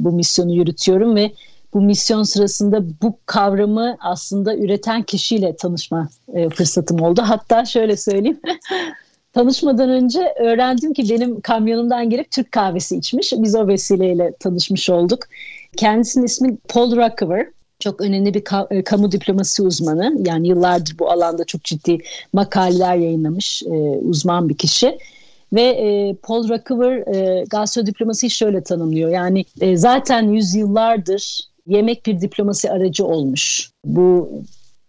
bu 0.03 0.11
misyonu 0.11 0.53
yürütüyorum 0.53 1.15
ve 1.15 1.31
bu 1.73 1.81
misyon 1.81 2.23
sırasında 2.23 2.83
bu 3.01 3.17
kavramı 3.25 3.97
aslında 3.99 4.55
üreten 4.55 5.03
kişiyle 5.03 5.55
tanışma 5.55 6.09
e, 6.33 6.49
fırsatım 6.49 7.01
oldu. 7.01 7.21
Hatta 7.25 7.65
şöyle 7.65 7.97
söyleyeyim. 7.97 8.39
Tanışmadan 9.33 9.89
önce 9.89 10.33
öğrendim 10.39 10.93
ki 10.93 11.09
benim 11.09 11.41
kamyonumdan 11.41 12.09
gelip 12.09 12.31
Türk 12.31 12.51
kahvesi 12.51 12.97
içmiş. 12.97 13.33
Biz 13.37 13.55
o 13.55 13.67
vesileyle 13.67 14.33
tanışmış 14.39 14.89
olduk. 14.89 15.19
Kendisinin 15.77 16.25
ismi 16.25 16.57
Paul 16.67 16.95
Rockever. 16.95 17.47
çok 17.79 18.01
önemli 18.01 18.33
bir 18.33 18.41
ka- 18.41 18.83
kamu 18.83 19.11
diplomasi 19.11 19.63
uzmanı. 19.63 20.13
Yani 20.25 20.47
yıllardır 20.47 20.99
bu 20.99 21.11
alanda 21.11 21.43
çok 21.45 21.63
ciddi 21.63 21.97
makaleler 22.33 22.95
yayınlamış 22.95 23.63
e, 23.63 23.69
uzman 24.09 24.49
bir 24.49 24.57
kişi. 24.57 24.97
Ve 25.53 25.61
e, 25.61 26.15
Paul 26.15 26.49
Rockever 26.49 27.15
e, 27.15 27.43
gastrodiplomasiyi 27.43 28.29
şöyle 28.29 28.63
tanımlıyor. 28.63 29.09
Yani 29.09 29.45
e, 29.61 29.77
zaten 29.77 30.27
yüzyıllardır 30.27 31.39
yemek 31.67 32.05
bir 32.05 32.21
diplomasi 32.21 32.71
aracı 32.71 33.05
olmuş. 33.05 33.71
Bu 33.85 34.31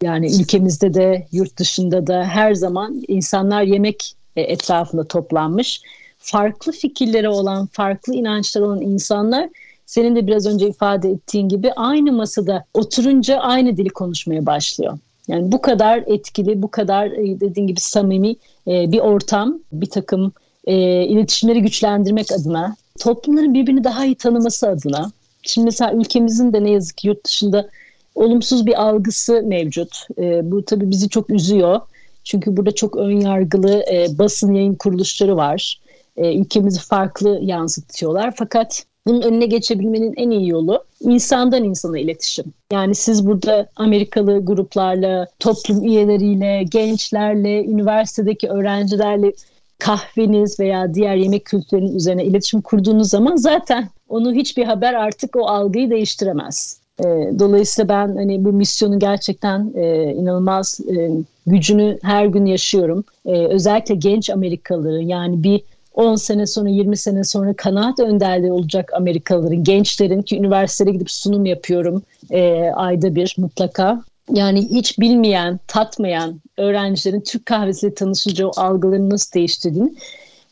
yani 0.02 0.40
ülkemizde 0.40 0.94
de 0.94 1.26
yurt 1.32 1.56
dışında 1.58 2.06
da 2.06 2.24
her 2.24 2.54
zaman 2.54 3.02
insanlar 3.08 3.62
yemek 3.62 4.14
e, 4.36 4.42
etrafında 4.42 5.04
toplanmış. 5.04 5.82
Farklı 6.18 6.72
fikirleri 6.72 7.28
olan, 7.28 7.66
farklı 7.66 8.14
inançları 8.14 8.66
olan 8.66 8.80
insanlar 8.80 9.48
senin 9.86 10.16
de 10.16 10.26
biraz 10.26 10.46
önce 10.46 10.68
ifade 10.68 11.10
ettiğin 11.10 11.48
gibi 11.48 11.72
aynı 11.72 12.12
masada 12.12 12.64
oturunca 12.74 13.38
aynı 13.38 13.76
dili 13.76 13.88
konuşmaya 13.88 14.46
başlıyor. 14.46 14.98
Yani 15.28 15.52
bu 15.52 15.62
kadar 15.62 16.04
etkili, 16.06 16.62
bu 16.62 16.70
kadar 16.70 17.06
e, 17.06 17.40
dediğin 17.40 17.66
gibi 17.66 17.80
samimi 17.80 18.36
e, 18.68 18.92
bir 18.92 18.98
ortam, 18.98 19.58
bir 19.72 19.90
takım 19.90 20.32
iletişimleri 20.66 21.62
güçlendirmek 21.62 22.32
adına, 22.32 22.76
toplumların 23.00 23.54
birbirini 23.54 23.84
daha 23.84 24.06
iyi 24.06 24.14
tanıması 24.14 24.68
adına. 24.68 25.10
Şimdi 25.42 25.64
mesela 25.64 25.92
ülkemizin 25.92 26.52
de 26.52 26.64
ne 26.64 26.70
yazık 26.70 26.96
ki 26.96 27.08
yurt 27.08 27.24
dışında 27.24 27.68
olumsuz 28.14 28.66
bir 28.66 28.82
algısı 28.82 29.42
mevcut. 29.42 30.06
Bu 30.42 30.64
tabii 30.64 30.90
bizi 30.90 31.08
çok 31.08 31.30
üzüyor. 31.30 31.80
Çünkü 32.24 32.56
burada 32.56 32.74
çok 32.74 32.96
ön 32.96 33.20
yargılı 33.20 33.84
e, 33.92 34.18
basın 34.18 34.54
yayın 34.54 34.74
kuruluşları 34.74 35.36
var. 35.36 35.80
E, 36.16 36.38
ülkemizi 36.38 36.80
farklı 36.80 37.38
yansıtıyorlar. 37.42 38.34
Fakat 38.36 38.84
bunun 39.06 39.22
önüne 39.22 39.46
geçebilmenin 39.46 40.14
en 40.16 40.30
iyi 40.30 40.48
yolu 40.48 40.84
insandan 41.00 41.64
insana 41.64 41.98
iletişim. 41.98 42.44
Yani 42.72 42.94
siz 42.94 43.26
burada 43.26 43.68
Amerikalı 43.76 44.44
gruplarla, 44.44 45.26
toplum 45.38 45.84
üyeleriyle, 45.84 46.64
gençlerle, 46.70 47.64
üniversitedeki 47.64 48.48
öğrencilerle 48.48 49.32
kahveniz 49.78 50.60
veya 50.60 50.94
diğer 50.94 51.16
yemek 51.16 51.44
kültürlerinin 51.44 51.96
üzerine 51.96 52.24
iletişim 52.24 52.60
kurduğunuz 52.60 53.08
zaman 53.08 53.36
zaten 53.36 53.88
onu 54.08 54.34
hiçbir 54.34 54.64
haber 54.64 54.94
artık 54.94 55.36
o 55.36 55.46
algıyı 55.46 55.90
değiştiremez. 55.90 56.81
E, 57.00 57.04
dolayısıyla 57.38 57.88
ben 57.88 58.16
hani 58.16 58.44
bu 58.44 58.52
misyonu 58.52 58.98
gerçekten 58.98 59.72
e, 59.74 60.12
inanılmaz 60.12 60.80
e, 60.80 61.10
gücünü 61.46 61.98
her 62.02 62.26
gün 62.26 62.46
yaşıyorum. 62.46 63.04
E, 63.26 63.46
özellikle 63.46 63.94
genç 63.94 64.30
Amerikalıları 64.30 65.02
yani 65.02 65.42
bir 65.42 65.62
10 65.94 66.16
sene 66.16 66.46
sonra 66.46 66.68
20 66.68 66.96
sene 66.96 67.24
sonra 67.24 67.54
kanaat 67.56 68.00
önderliği 68.00 68.52
olacak 68.52 68.92
Amerikalıların, 68.94 69.64
gençlerin 69.64 70.22
ki 70.22 70.38
üniversiteye 70.38 70.92
gidip 70.92 71.10
sunum 71.10 71.46
yapıyorum 71.46 72.02
e, 72.30 72.70
ayda 72.74 73.14
bir 73.14 73.34
mutlaka. 73.38 74.02
Yani 74.30 74.70
hiç 74.70 74.98
bilmeyen, 74.98 75.60
tatmayan 75.66 76.40
öğrencilerin 76.56 77.20
Türk 77.20 77.46
kahvesiyle 77.46 77.94
tanışınca 77.94 78.46
o 78.46 78.52
algıların 78.56 79.10
nasıl 79.10 79.32
değiştirdiğini 79.32 79.92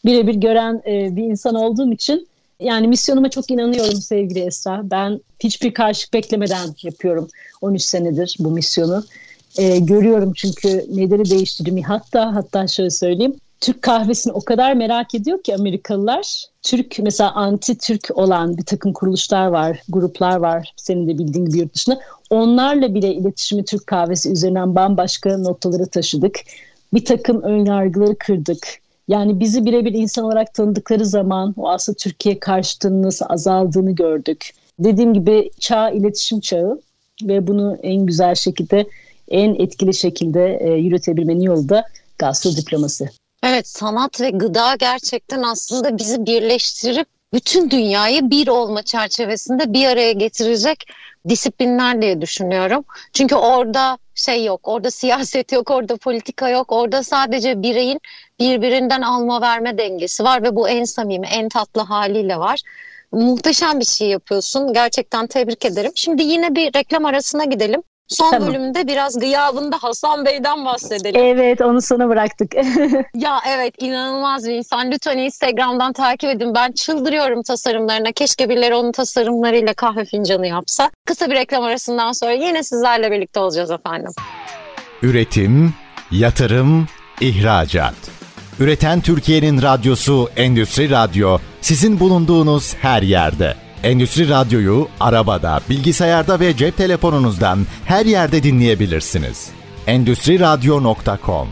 birebir 0.04 0.34
gören 0.34 0.82
e, 0.86 1.16
bir 1.16 1.22
insan 1.22 1.54
olduğum 1.54 1.92
için 1.92 2.28
yani 2.60 2.88
misyonuma 2.88 3.30
çok 3.30 3.50
inanıyorum 3.50 4.02
sevgili 4.02 4.40
Esra. 4.40 4.80
Ben 4.84 5.20
hiçbir 5.40 5.74
karşılık 5.74 6.12
beklemeden 6.12 6.74
yapıyorum 6.82 7.28
13 7.60 7.82
senedir 7.82 8.36
bu 8.38 8.50
misyonu. 8.50 9.04
E, 9.58 9.78
görüyorum 9.78 10.32
çünkü 10.36 10.68
neleri 10.68 11.30
değiştirdiğimi 11.30 11.82
hatta 11.82 12.34
hatta 12.34 12.66
şöyle 12.66 12.90
söyleyeyim 12.90 13.36
Türk 13.60 13.82
kahvesini 13.82 14.32
o 14.32 14.44
kadar 14.44 14.74
merak 14.74 15.14
ediyor 15.14 15.42
ki 15.42 15.54
Amerikalılar. 15.54 16.44
Türk 16.62 16.98
mesela 16.98 17.32
anti 17.32 17.78
Türk 17.78 18.10
olan 18.14 18.56
bir 18.56 18.64
takım 18.64 18.92
kuruluşlar 18.92 19.46
var, 19.46 19.82
gruplar 19.88 20.36
var 20.36 20.72
senin 20.76 21.08
de 21.08 21.18
bildiğin 21.18 21.46
gibi 21.46 21.58
yurt 21.58 21.74
dışında. 21.74 22.00
Onlarla 22.30 22.94
bile 22.94 23.14
iletişimi 23.14 23.64
Türk 23.64 23.86
kahvesi 23.86 24.32
üzerinden 24.32 24.74
bambaşka 24.74 25.38
noktalara 25.38 25.86
taşıdık. 25.86 26.36
Bir 26.94 27.04
takım 27.04 27.42
ön 27.42 27.64
yargıları 27.64 28.18
kırdık. 28.18 28.80
Yani 29.10 29.40
bizi 29.40 29.64
birebir 29.64 29.92
insan 29.92 30.24
olarak 30.24 30.54
tanıdıkları 30.54 31.06
zaman 31.06 31.54
o 31.56 31.68
aslında 31.68 31.96
Türkiye 31.96 32.40
karşıtının 32.40 33.02
nasıl 33.02 33.26
azaldığını 33.28 33.94
gördük. 33.94 34.50
Dediğim 34.78 35.14
gibi 35.14 35.50
çağ 35.60 35.90
iletişim 35.90 36.40
çağı 36.40 36.80
ve 37.22 37.46
bunu 37.46 37.78
en 37.82 38.06
güzel 38.06 38.34
şekilde, 38.34 38.86
en 39.28 39.54
etkili 39.54 39.94
şekilde 39.94 40.58
e, 40.60 40.70
yürütebilmenin 40.70 41.40
yolu 41.40 41.68
da 41.68 41.84
gastro 42.18 42.56
diplomasi. 42.56 43.10
Evet 43.42 43.68
sanat 43.68 44.20
ve 44.20 44.30
gıda 44.30 44.74
gerçekten 44.78 45.42
aslında 45.42 45.98
bizi 45.98 46.26
birleştirip 46.26 47.06
bütün 47.32 47.70
dünyayı 47.70 48.30
bir 48.30 48.48
olma 48.48 48.82
çerçevesinde 48.82 49.72
bir 49.72 49.86
araya 49.86 50.12
getirecek 50.12 50.84
disiplinler 51.28 52.02
diye 52.02 52.20
düşünüyorum. 52.20 52.84
Çünkü 53.12 53.34
orada 53.34 53.98
şey 54.14 54.44
yok, 54.44 54.60
orada 54.68 54.90
siyaset 54.90 55.52
yok, 55.52 55.70
orada 55.70 55.96
politika 55.96 56.48
yok. 56.48 56.72
Orada 56.72 57.02
sadece 57.02 57.62
bireyin 57.62 58.00
birbirinden 58.40 59.02
alma 59.02 59.40
verme 59.40 59.78
dengesi 59.78 60.24
var 60.24 60.42
ve 60.42 60.56
bu 60.56 60.68
en 60.68 60.84
samimi, 60.84 61.26
en 61.26 61.48
tatlı 61.48 61.80
haliyle 61.80 62.36
var. 62.36 62.60
Muhteşem 63.12 63.80
bir 63.80 63.84
şey 63.84 64.08
yapıyorsun. 64.08 64.72
Gerçekten 64.72 65.26
tebrik 65.26 65.64
ederim. 65.64 65.92
Şimdi 65.94 66.22
yine 66.22 66.54
bir 66.54 66.74
reklam 66.74 67.04
arasına 67.04 67.44
gidelim. 67.44 67.82
Son 68.10 68.30
tamam. 68.30 68.48
bölümde 68.48 68.86
biraz 68.86 69.18
gıyabında 69.18 69.76
Hasan 69.80 70.24
Bey'den 70.26 70.64
bahsedelim. 70.64 71.20
Evet 71.24 71.60
onu 71.60 71.82
sona 71.82 72.08
bıraktık. 72.08 72.54
ya 73.14 73.38
evet 73.48 73.74
inanılmaz 73.78 74.48
bir 74.48 74.54
insan. 74.54 74.90
Lütfen 74.90 75.18
Instagram'dan 75.18 75.92
takip 75.92 76.30
edin. 76.30 76.54
Ben 76.54 76.72
çıldırıyorum 76.72 77.42
tasarımlarına. 77.42 78.12
Keşke 78.12 78.48
birileri 78.48 78.74
onun 78.74 78.92
tasarımlarıyla 78.92 79.74
kahve 79.74 80.04
fincanı 80.04 80.46
yapsa. 80.46 80.90
Kısa 81.04 81.30
bir 81.30 81.34
reklam 81.34 81.64
arasından 81.64 82.12
sonra 82.12 82.32
yine 82.32 82.62
sizlerle 82.62 83.10
birlikte 83.10 83.40
olacağız 83.40 83.70
efendim. 83.70 84.12
Üretim, 85.02 85.74
yatırım, 86.10 86.86
ihracat. 87.20 87.94
Üreten 88.60 89.00
Türkiye'nin 89.00 89.62
radyosu 89.62 90.30
Endüstri 90.36 90.90
Radyo 90.90 91.38
sizin 91.60 92.00
bulunduğunuz 92.00 92.74
her 92.74 93.02
yerde. 93.02 93.54
Endüstri 93.84 94.28
Radyo'yu 94.28 94.88
arabada, 95.00 95.60
bilgisayarda 95.70 96.40
ve 96.40 96.56
cep 96.56 96.76
telefonunuzdan 96.76 97.58
her 97.84 98.06
yerde 98.06 98.42
dinleyebilirsiniz. 98.42 99.50
Endüstri 99.86 100.40
Radyo.com 100.40 101.48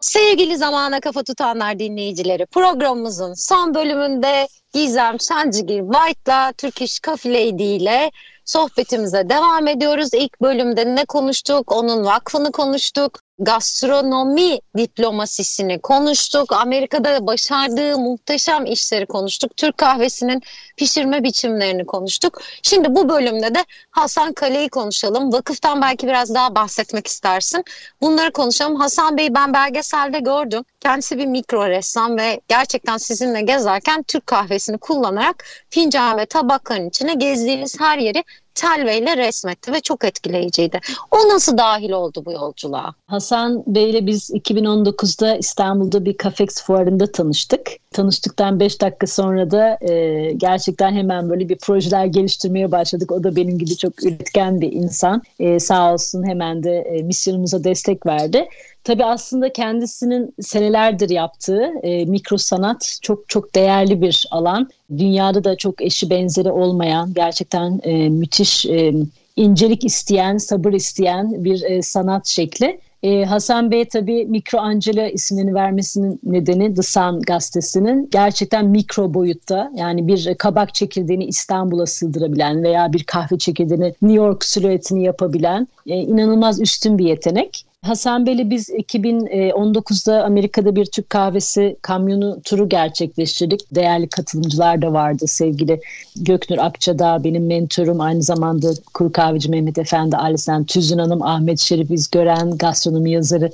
Sevgili 0.00 0.56
zamana 0.56 1.00
kafa 1.00 1.22
tutanlar 1.22 1.78
dinleyicileri 1.78 2.46
programımızın 2.46 3.34
son 3.34 3.74
bölümünde 3.74 4.48
Gizem 4.74 5.16
Şencigil 5.20 5.82
White'la 5.92 6.52
Turkish 6.52 7.00
Coffee 7.00 7.32
Lady 7.32 7.76
ile 7.76 8.10
sohbetimize 8.44 9.28
devam 9.28 9.68
ediyoruz. 9.68 10.08
İlk 10.14 10.42
bölümde 10.42 10.94
ne 10.94 11.04
konuştuk? 11.04 11.72
Onun 11.72 12.04
vakfını 12.04 12.52
konuştuk 12.52 13.23
gastronomi 13.38 14.60
diplomasisini 14.76 15.80
konuştuk. 15.80 16.52
Amerika'da 16.52 17.26
başardığı 17.26 17.98
muhteşem 17.98 18.66
işleri 18.66 19.06
konuştuk. 19.06 19.56
Türk 19.56 19.78
kahvesinin 19.78 20.42
pişirme 20.76 21.24
biçimlerini 21.24 21.86
konuştuk. 21.86 22.40
Şimdi 22.62 22.94
bu 22.94 23.08
bölümde 23.08 23.54
de 23.54 23.64
Hasan 23.90 24.32
Kale'yi 24.32 24.68
konuşalım. 24.68 25.32
Vakıftan 25.32 25.82
belki 25.82 26.06
biraz 26.06 26.34
daha 26.34 26.54
bahsetmek 26.54 27.06
istersin. 27.06 27.64
Bunları 28.00 28.32
konuşalım. 28.32 28.76
Hasan 28.76 29.16
Bey 29.16 29.34
ben 29.34 29.52
belgeselde 29.52 30.18
gördüm. 30.18 30.64
Kendisi 30.80 31.18
bir 31.18 31.26
mikro 31.26 31.68
ressam 31.68 32.18
ve 32.18 32.40
gerçekten 32.48 32.96
sizinle 32.96 33.40
gezerken 33.40 34.02
Türk 34.02 34.26
kahvesini 34.26 34.78
kullanarak 34.78 35.44
fincan 35.70 36.18
ve 36.18 36.26
tabakların 36.26 36.88
içine 36.88 37.14
gezdiğiniz 37.14 37.80
her 37.80 37.98
yeri 37.98 38.24
telveyle 38.54 39.16
resmetti 39.16 39.72
ve 39.72 39.80
çok 39.80 40.04
etkileyiciydi. 40.04 40.80
O 41.10 41.16
nasıl 41.28 41.58
dahil 41.58 41.90
oldu 41.90 42.22
bu 42.24 42.32
yolculuğa? 42.32 42.94
Hasan 43.06 43.64
Bey 43.66 43.90
ile 43.90 44.06
biz 44.06 44.30
2019'da 44.30 45.36
İstanbul'da 45.36 46.04
bir 46.04 46.16
Kafex 46.16 46.62
fuarında 46.62 47.12
tanıştık. 47.12 47.70
Tanıştıktan 47.92 48.60
5 48.60 48.80
dakika 48.80 49.06
sonra 49.06 49.50
da 49.50 49.78
e, 49.80 50.32
gerçekten 50.32 50.92
hemen 50.92 51.30
böyle 51.30 51.48
bir 51.48 51.58
projeler 51.58 52.06
geliştirmeye 52.06 52.72
başladık. 52.72 53.12
O 53.12 53.24
da 53.24 53.36
benim 53.36 53.58
gibi 53.58 53.76
çok 53.76 54.04
üretken 54.04 54.60
bir 54.60 54.72
insan. 54.72 55.22
E, 55.38 55.60
sağ 55.60 55.92
olsun 55.92 56.26
hemen 56.28 56.62
de 56.62 56.78
e, 56.78 57.02
misyonumuza 57.02 57.64
destek 57.64 58.06
verdi. 58.06 58.48
Tabii 58.84 59.04
aslında 59.04 59.52
kendisinin 59.52 60.34
senelerdir 60.40 61.10
yaptığı 61.10 61.62
e, 61.82 62.04
mikro 62.04 62.36
sanat 62.36 62.98
çok 63.02 63.28
çok 63.28 63.54
değerli 63.54 64.02
bir 64.02 64.28
alan. 64.30 64.70
Dünyada 64.98 65.44
da 65.44 65.56
çok 65.56 65.82
eşi 65.82 66.10
benzeri 66.10 66.50
olmayan 66.50 67.14
gerçekten 67.14 67.80
e, 67.82 68.08
müthiş 68.08 68.66
e, 68.66 68.92
incelik 69.36 69.84
isteyen, 69.84 70.38
sabır 70.38 70.72
isteyen 70.72 71.44
bir 71.44 71.62
e, 71.62 71.82
sanat 71.82 72.26
şekli. 72.26 72.80
Ee, 73.04 73.24
Hasan 73.24 73.70
Bey 73.70 73.84
tabii 73.84 74.26
Mikro 74.26 74.58
Angela 74.58 75.08
ismini 75.08 75.54
vermesinin 75.54 76.20
nedeni 76.24 76.74
The 76.74 76.82
Sun 76.82 77.22
gazetesinin 77.22 78.08
gerçekten 78.12 78.66
mikro 78.66 79.14
boyutta 79.14 79.72
yani 79.74 80.06
bir 80.06 80.34
kabak 80.34 80.74
çekirdeğini 80.74 81.24
İstanbul'a 81.24 81.86
sığdırabilen 81.86 82.62
veya 82.62 82.92
bir 82.92 83.04
kahve 83.04 83.38
çekirdeğini 83.38 83.94
New 84.02 84.12
York 84.12 84.44
silüetini 84.44 85.04
yapabilen 85.04 85.68
e, 85.86 85.96
inanılmaz 85.96 86.60
üstün 86.60 86.98
bir 86.98 87.04
yetenek. 87.04 87.63
Hasan 87.84 88.26
Bey'le 88.26 88.50
biz 88.50 88.70
2019'da 88.70 90.24
Amerika'da 90.24 90.76
bir 90.76 90.86
Türk 90.86 91.10
kahvesi 91.10 91.76
kamyonu 91.82 92.40
turu 92.44 92.68
gerçekleştirdik. 92.68 93.60
Değerli 93.74 94.08
katılımcılar 94.08 94.82
da 94.82 94.92
vardı 94.92 95.26
sevgili 95.26 95.80
Göknur 96.16 96.58
Akçadağ 96.58 97.24
benim 97.24 97.46
mentorum 97.46 98.00
aynı 98.00 98.22
zamanda 98.22 98.70
kuru 98.94 99.12
kahveci 99.12 99.50
Mehmet 99.50 99.78
Efendi, 99.78 100.16
Alisen 100.16 100.64
Tüzün 100.64 100.98
Hanım, 100.98 101.22
Ahmet 101.22 101.58
Şerif 101.58 101.90
İzgören, 101.90 102.58
gastronomi 102.58 103.10
yazarı 103.10 103.50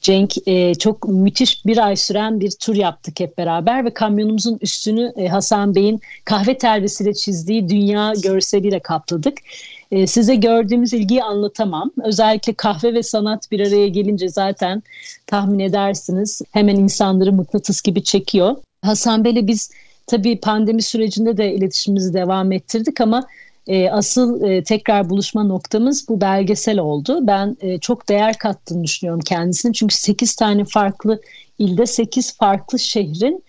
Cenk 0.00 0.48
e, 0.48 0.74
çok 0.74 1.08
müthiş 1.08 1.66
bir 1.66 1.86
ay 1.86 1.96
süren 1.96 2.40
bir 2.40 2.50
tur 2.50 2.74
yaptık 2.74 3.20
hep 3.20 3.38
beraber 3.38 3.84
ve 3.84 3.94
kamyonumuzun 3.94 4.58
üstünü 4.60 5.12
e, 5.16 5.28
Hasan 5.28 5.74
Bey'in 5.74 6.00
kahve 6.24 6.58
terbisiyle 6.58 7.14
çizdiği 7.14 7.68
dünya 7.68 8.12
görseliyle 8.22 8.80
kapladık. 8.80 9.38
E, 9.90 10.06
size 10.06 10.34
gördüğümüz 10.34 10.92
ilgiyi 10.92 11.22
anlatamam. 11.22 11.90
Özellikle 12.04 12.52
kahve 12.52 12.94
ve 12.94 13.02
sanat 13.02 13.50
bir 13.50 13.60
araya 13.60 13.88
gelince 13.88 14.28
zaten 14.28 14.82
tahmin 15.26 15.58
edersiniz 15.58 16.42
hemen 16.50 16.76
insanları 16.76 17.32
mıknatıs 17.32 17.82
gibi 17.82 18.02
çekiyor. 18.02 18.56
Hasan 18.82 19.24
Bey'le 19.24 19.46
biz 19.46 19.70
tabii 20.06 20.40
pandemi 20.40 20.82
sürecinde 20.82 21.36
de 21.36 21.54
iletişimimizi 21.54 22.14
devam 22.14 22.52
ettirdik 22.52 23.00
ama 23.00 23.26
e, 23.66 23.90
asıl 23.90 24.42
e, 24.42 24.64
tekrar 24.64 25.10
buluşma 25.10 25.44
noktamız 25.44 26.08
bu 26.08 26.20
belgesel 26.20 26.78
oldu. 26.78 27.26
Ben 27.26 27.56
e, 27.60 27.78
çok 27.78 28.08
değer 28.08 28.38
kattığını 28.38 28.84
düşünüyorum 28.84 29.20
kendisinin. 29.20 29.72
Çünkü 29.72 29.94
8 29.94 30.34
tane 30.34 30.64
farklı 30.64 31.20
ilde 31.58 31.86
8 31.86 32.36
farklı 32.36 32.78
şehrin 32.78 33.44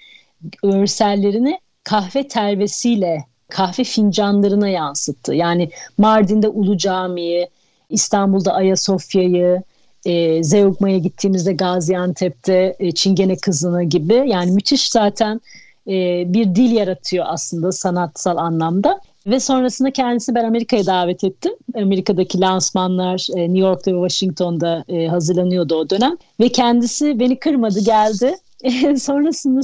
görsellerini 0.63 1.59
kahve 1.83 2.27
telvesiyle 2.27 3.25
kahve 3.51 3.83
fincanlarına 3.83 4.69
yansıttı. 4.69 5.33
Yani 5.33 5.69
Mardin'de 5.97 6.47
Ulu 6.47 6.77
Cami'yi, 6.77 7.49
İstanbul'da 7.89 8.53
Ayasofya'yı, 8.53 9.63
e, 10.05 10.43
Zeugma'ya 10.43 10.97
gittiğimizde 10.97 11.53
Gaziantep'te 11.53 12.75
e, 12.79 12.91
Çingene 12.91 13.35
Kızı'nı 13.35 13.83
gibi 13.83 14.23
yani 14.25 14.51
müthiş 14.51 14.89
zaten 14.89 15.41
e, 15.87 16.23
bir 16.33 16.55
dil 16.55 16.71
yaratıyor 16.71 17.25
aslında 17.27 17.71
sanatsal 17.71 18.37
anlamda. 18.37 18.99
Ve 19.27 19.39
sonrasında 19.39 19.91
kendisi 19.91 20.35
ben 20.35 20.43
Amerika'ya 20.43 20.85
davet 20.85 21.23
ettim. 21.23 21.51
Amerika'daki 21.75 22.39
lansmanlar 22.41 23.27
e, 23.35 23.41
New 23.41 23.59
York'ta 23.59 23.91
ve 23.91 24.09
Washington'da 24.09 24.83
e, 24.89 25.07
hazırlanıyordu 25.07 25.75
o 25.75 25.89
dönem. 25.89 26.17
Ve 26.39 26.49
kendisi 26.49 27.19
beni 27.19 27.39
kırmadı 27.39 27.79
geldi. 27.79 28.35
E, 28.71 28.95
sonrasında, 28.95 29.63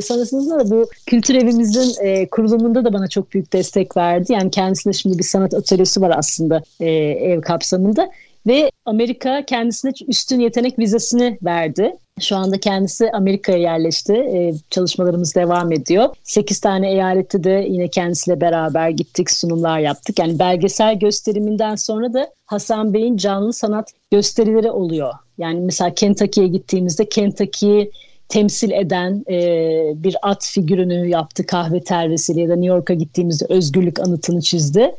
sonrasında 0.00 0.58
da 0.58 0.70
bu 0.70 0.86
kültür 1.06 1.34
evimizin 1.34 2.04
e, 2.04 2.28
kurulumunda 2.28 2.84
da 2.84 2.92
bana 2.92 3.08
çok 3.08 3.32
büyük 3.32 3.52
destek 3.52 3.96
verdi. 3.96 4.32
Yani 4.32 4.50
kendisinde 4.50 4.94
şimdi 4.94 5.18
bir 5.18 5.24
sanat 5.24 5.54
atölyesi 5.54 6.00
var 6.00 6.12
aslında 6.16 6.62
e, 6.80 6.90
ev 6.90 7.40
kapsamında 7.40 8.10
ve 8.46 8.70
Amerika 8.84 9.44
kendisine 9.44 9.92
üstün 10.08 10.40
yetenek 10.40 10.78
vizesini 10.78 11.38
verdi. 11.42 11.96
Şu 12.20 12.36
anda 12.36 12.60
kendisi 12.60 13.10
Amerika'ya 13.12 13.58
yerleşti. 13.58 14.12
Ee, 14.12 14.54
çalışmalarımız 14.70 15.34
devam 15.34 15.72
ediyor. 15.72 16.08
8 16.22 16.60
tane 16.60 16.90
eyalette 16.90 17.44
de 17.44 17.66
yine 17.68 17.88
kendisiyle 17.88 18.40
beraber 18.40 18.90
gittik, 18.90 19.30
sunumlar 19.30 19.78
yaptık. 19.78 20.18
Yani 20.18 20.38
belgesel 20.38 20.98
gösteriminden 20.98 21.74
sonra 21.74 22.12
da 22.12 22.30
Hasan 22.46 22.94
Bey'in 22.94 23.16
canlı 23.16 23.52
sanat 23.52 23.92
gösterileri 24.10 24.70
oluyor. 24.70 25.12
Yani 25.38 25.60
mesela 25.60 25.94
Kentucky'ye 25.94 26.48
gittiğimizde 26.48 27.08
Kentucky'yi 27.08 27.90
temsil 28.28 28.70
eden 28.70 29.24
e, 29.30 29.38
bir 30.04 30.16
at 30.22 30.44
figürünü 30.46 31.08
yaptı 31.08 31.46
kahve 31.46 31.80
tervesiyle 31.80 32.40
ya 32.40 32.48
da 32.48 32.56
New 32.56 32.74
York'a 32.74 32.94
gittiğimizde 32.94 33.46
özgürlük 33.48 34.00
anıtını 34.00 34.40
çizdi. 34.40 34.94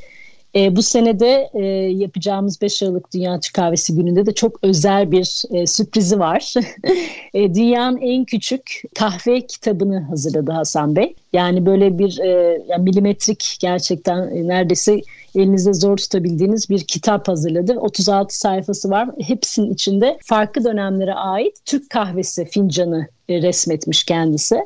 E, 0.56 0.76
bu 0.76 0.82
senede 0.82 1.50
e, 1.54 1.64
yapacağımız 1.92 2.62
5 2.62 2.84
Aralık 2.84 3.14
Dünya 3.14 3.40
Türk 3.40 3.54
Kahvesi 3.54 3.96
gününde 3.96 4.26
de 4.26 4.34
çok 4.34 4.64
özel 4.64 5.12
bir 5.12 5.44
e, 5.52 5.68
sürprizi 5.68 6.20
var. 6.20 6.54
e, 7.34 7.54
dünyanın 7.54 7.98
en 7.98 8.26
küçük 8.26 8.82
kahve 8.96 9.42
kitabını 9.42 10.00
hazırladı 10.00 10.52
Hasan 10.52 10.96
Bey. 10.96 11.16
Yani 11.34 11.66
böyle 11.66 12.00
bir 12.00 12.20
e, 12.20 12.62
yani 12.68 12.84
milimetrik 12.84 13.58
gerçekten 13.60 14.36
e, 14.36 14.48
neredeyse 14.48 15.02
elinizde 15.36 15.74
zor 15.74 15.98
tutabildiğiniz 15.98 16.70
bir 16.70 16.80
kitap 16.80 17.28
hazırladı. 17.28 17.80
36 17.80 18.40
sayfası 18.40 18.90
var. 18.90 19.10
Hepsinin 19.22 19.74
içinde 19.74 20.18
farklı 20.24 20.64
dönemlere 20.64 21.14
ait 21.14 21.58
Türk 21.66 21.90
kahvesi 21.90 22.46
fincanı 22.46 23.08
e, 23.30 23.42
resmetmiş 23.42 24.04
kendisi. 24.04 24.60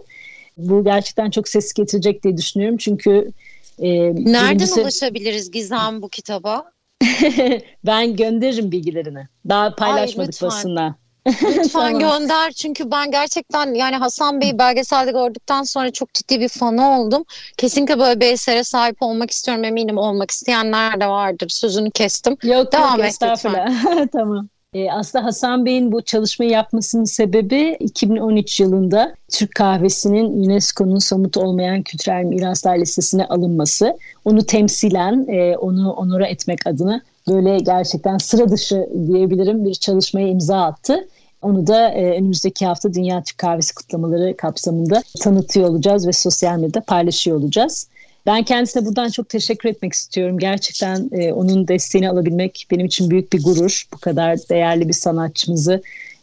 Bu 0.58 0.84
gerçekten 0.84 1.30
çok 1.30 1.48
ses 1.48 1.74
getirecek 1.74 2.24
diye 2.24 2.38
düşünüyorum. 2.38 2.78
Çünkü 2.78 3.32
e, 3.79 3.89
Nereden 3.89 4.49
birincisi... 4.49 4.81
ulaşabiliriz 4.81 5.51
Gizem 5.51 6.01
bu 6.01 6.09
kitaba? 6.09 6.65
ben 7.86 8.15
gönderirim 8.15 8.71
bilgilerini. 8.71 9.27
Daha 9.49 9.75
paylaşmadık 9.75 10.43
Ay, 10.43 10.47
basında. 10.47 10.95
Lütfen 11.27 11.63
tamam. 11.71 11.99
gönder 11.99 12.51
çünkü 12.51 12.91
ben 12.91 13.12
gerçekten 13.12 13.73
yani 13.73 13.95
Hasan 13.95 14.41
Bey'i 14.41 14.59
belgeselde 14.59 15.12
gördükten 15.12 15.63
sonra 15.63 15.91
çok 15.91 16.13
ciddi 16.13 16.39
bir 16.39 16.49
fanı 16.49 16.99
oldum. 16.99 17.23
Kesinlikle 17.57 17.99
böyle 17.99 18.19
bir 18.19 18.27
esere 18.27 18.63
sahip 18.63 18.97
olmak 19.01 19.31
istiyorum 19.31 19.63
eminim 19.63 19.97
olmak 19.97 20.31
isteyenler 20.31 21.01
de 21.01 21.07
vardır. 21.07 21.49
Sözünü 21.49 21.91
kestim. 21.91 22.38
Yok 22.43 22.71
Devam 22.71 22.97
yok 22.97 22.99
et 22.99 23.12
estağfurullah. 23.12 23.67
tamam. 24.12 24.49
E, 24.73 24.91
aslında 24.91 25.25
Hasan 25.25 25.65
Bey'in 25.65 25.91
bu 25.91 26.01
çalışmayı 26.01 26.51
yapmasının 26.51 27.03
sebebi 27.03 27.77
2013 27.79 28.59
yılında 28.59 29.15
Türk 29.31 29.55
kahvesinin 29.55 30.43
UNESCO'nun 30.43 30.99
somut 30.99 31.38
olmayan 31.38 31.81
kültürel 31.81 32.23
miraslar 32.23 32.77
listesine 32.77 33.25
alınması. 33.25 33.97
Onu 34.25 34.45
temsilen, 34.45 35.25
e, 35.29 35.57
onu 35.57 35.91
onura 35.91 36.27
etmek 36.27 36.67
adına 36.67 37.01
böyle 37.29 37.57
gerçekten 37.57 38.17
sıra 38.17 38.49
dışı 38.49 38.89
diyebilirim 39.07 39.65
bir 39.65 39.73
çalışmaya 39.73 40.27
imza 40.27 40.62
attı. 40.62 41.07
Onu 41.41 41.67
da 41.67 41.89
e, 41.89 42.12
önümüzdeki 42.12 42.65
hafta 42.65 42.93
Dünya 42.93 43.23
Türk 43.23 43.38
Kahvesi 43.38 43.75
kutlamaları 43.75 44.38
kapsamında 44.38 45.01
tanıtıyor 45.21 45.69
olacağız 45.69 46.07
ve 46.07 46.12
sosyal 46.12 46.57
medyada 46.57 46.81
paylaşıyor 46.81 47.38
olacağız. 47.38 47.88
Ben 48.25 48.43
kendisine 48.43 48.86
buradan 48.86 49.09
çok 49.09 49.29
teşekkür 49.29 49.69
etmek 49.69 49.93
istiyorum. 49.93 50.39
Gerçekten 50.39 51.09
e, 51.12 51.33
onun 51.33 51.67
desteğini 51.67 52.09
alabilmek 52.09 52.67
benim 52.71 52.86
için 52.86 53.09
büyük 53.09 53.33
bir 53.33 53.43
gurur. 53.43 53.83
Bu 53.93 53.97
kadar 53.97 54.38
değerli 54.49 54.88
bir 54.88 54.93
sanatçımızı 54.93 55.81